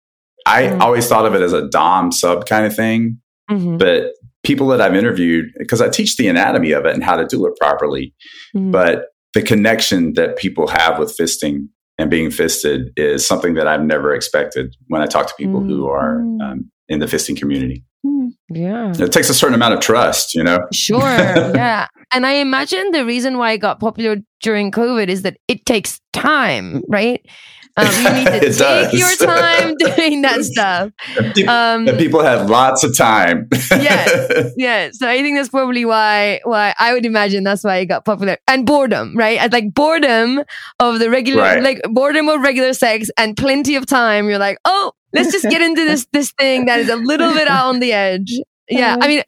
[0.46, 0.80] I Mm.
[0.82, 3.78] always thought of it as a dom sub kind of thing, Mm-hmm.
[3.78, 7.26] but people that I've interviewed, because I teach the anatomy of it and how to
[7.26, 8.14] do it properly,
[8.56, 8.72] Mm-hmm.
[8.72, 9.06] but
[9.36, 11.68] the connection that people have with fisting
[12.00, 15.88] and being fisted is something that I've never expected when I talk to people who
[15.88, 16.42] are Mm.
[16.42, 17.84] um, in the fisting community.
[18.50, 18.94] Yeah.
[18.98, 20.60] It takes a certain amount of trust, you know.
[20.74, 21.00] Sure.
[21.02, 21.88] yeah.
[22.12, 26.00] And I imagine the reason why it got popular during COVID is that it takes
[26.14, 27.22] time, right?
[27.78, 28.94] Um, you need to take does.
[28.94, 30.92] your time doing that stuff.
[31.36, 33.50] Pe- Um, and people had lots of time.
[33.72, 34.54] Yes.
[34.56, 34.92] Yeah.
[34.94, 38.38] So I think that's probably why why I would imagine that's why it got popular.
[38.48, 39.38] And boredom, right?
[39.40, 40.42] And like boredom
[40.80, 41.62] of the regular Right.
[41.62, 44.30] like boredom of regular sex and plenty of time.
[44.30, 47.48] You're like, oh, let's just get into this this thing that is a little bit
[47.48, 48.34] out on the edge.
[48.68, 48.98] Yeah.
[49.00, 49.22] I mean,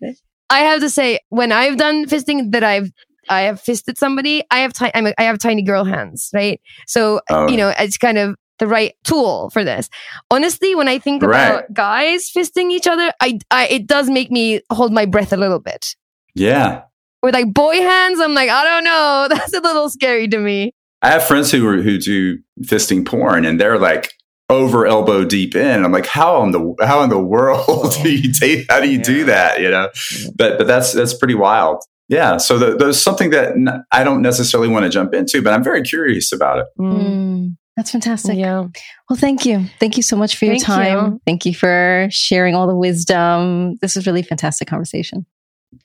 [0.49, 2.89] I have to say, when I've done fisting that I've
[3.29, 6.59] I have fisted somebody, I have ti- I'm a, I have tiny girl hands, right?
[6.88, 7.47] So Oh.
[7.47, 9.89] you know, it's kind of the right tool for this.
[10.31, 11.49] Honestly, when I think Right.
[11.49, 15.38] about guys fisting each other, I, I it does make me hold my breath a
[15.38, 15.95] little bit.
[16.33, 16.81] yeah.
[17.21, 20.71] With like boy hands, I'm like, I don't know, that's a little scary to me.
[21.03, 24.13] I have friends who are, who do fisting porn and they're like
[24.49, 25.83] over elbow deep in.
[25.83, 29.01] I'm like, how in the how in the world do you take how do you
[29.01, 29.59] do that?
[29.59, 29.89] You know,
[30.35, 31.83] but but that's that's pretty wild.
[32.09, 32.37] Yeah.
[32.37, 35.63] So the, there's something that n- I don't necessarily want to jump into, but I'm
[35.63, 36.65] very curious about it.
[36.79, 38.37] Mm, that's fantastic.
[38.37, 38.65] Yeah.
[39.09, 39.65] Well, thank you.
[39.81, 41.05] Thank you so much for your Thank time.
[41.13, 41.21] you.
[41.25, 43.75] Thank you for sharing all the wisdom.
[43.81, 45.25] This was really a fantastic conversation.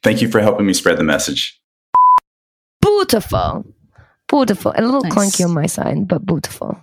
[0.05, 1.61] Thank you for helping me spread the message.
[2.81, 3.65] Beautiful.
[4.29, 4.73] Beautiful.
[4.77, 5.13] A little Nice.
[5.13, 6.79] clunky on my side, but beautiful.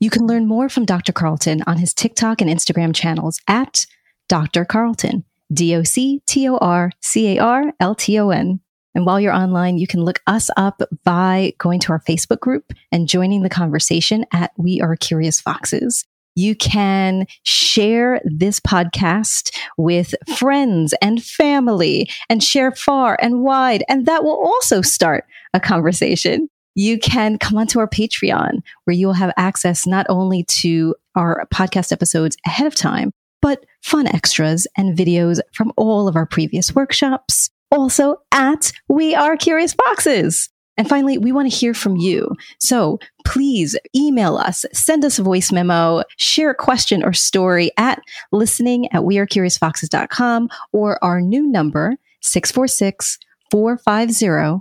[0.00, 1.12] You can learn more from Dr.
[1.12, 3.84] Carlton on his TikTok and Instagram channels at
[4.28, 4.64] Dr.
[4.64, 8.60] Carlton, D O C T O R C A R L T O N.
[8.94, 12.72] And while you're online, you can look us up by going to our Facebook group
[12.92, 16.04] and joining the conversation at We Are Curious Foxes.
[16.36, 23.82] You can share this podcast with friends and family and share far and wide.
[23.88, 26.48] And that will also start a conversation.
[26.78, 31.44] You can come onto our Patreon where you will have access not only to our
[31.52, 33.10] podcast episodes ahead of time,
[33.42, 37.50] but fun extras and videos from all of our previous workshops.
[37.72, 40.50] Also at We Are Curious Foxes.
[40.76, 42.30] And finally, we want to hear from you.
[42.60, 48.00] So please email us, send us a voice memo, share a question or story at
[48.30, 53.18] listening at wearecuriousfoxes.com or our new number, 646
[53.50, 54.60] 450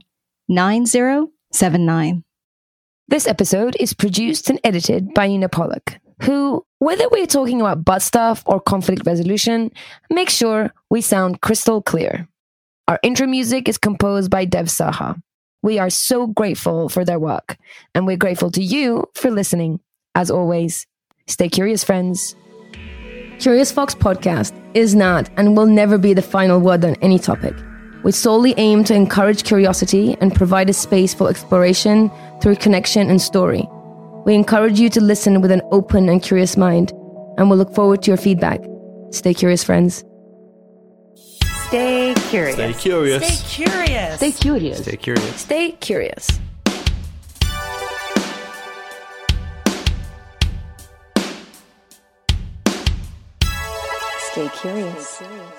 [1.53, 2.23] 9079.
[3.07, 8.01] This episode is produced and edited by Nina Pollock, who, whether we're talking about butt
[8.01, 9.71] stuff or conflict resolution,
[10.09, 12.27] make sure we sound crystal clear.
[12.89, 15.21] Our intro music is composed by Dev Saha.
[15.63, 17.57] We are so grateful for their work,
[17.95, 19.79] and we're grateful to you for listening.
[20.15, 20.85] As always,
[21.27, 22.35] stay curious, friends.
[23.39, 27.55] Curious Fox podcast is not and will never be the final word on any topic.
[28.07, 32.09] We solely aim to encourage curiosity and provide a space for exploration
[32.41, 33.67] through connection and story.
[34.25, 36.93] We encourage you to listen with an open and curious mind,
[37.37, 38.61] and we'll look forward to your feedback.
[39.11, 40.05] Stay curious, friends.
[41.67, 42.55] Stay curious.
[42.55, 43.27] Stay curious.
[43.27, 44.15] Stay curious.
[44.15, 44.77] Stay curious.
[44.79, 45.35] Stay curious.
[45.41, 46.39] Stay curious.
[54.31, 55.56] Stay curious.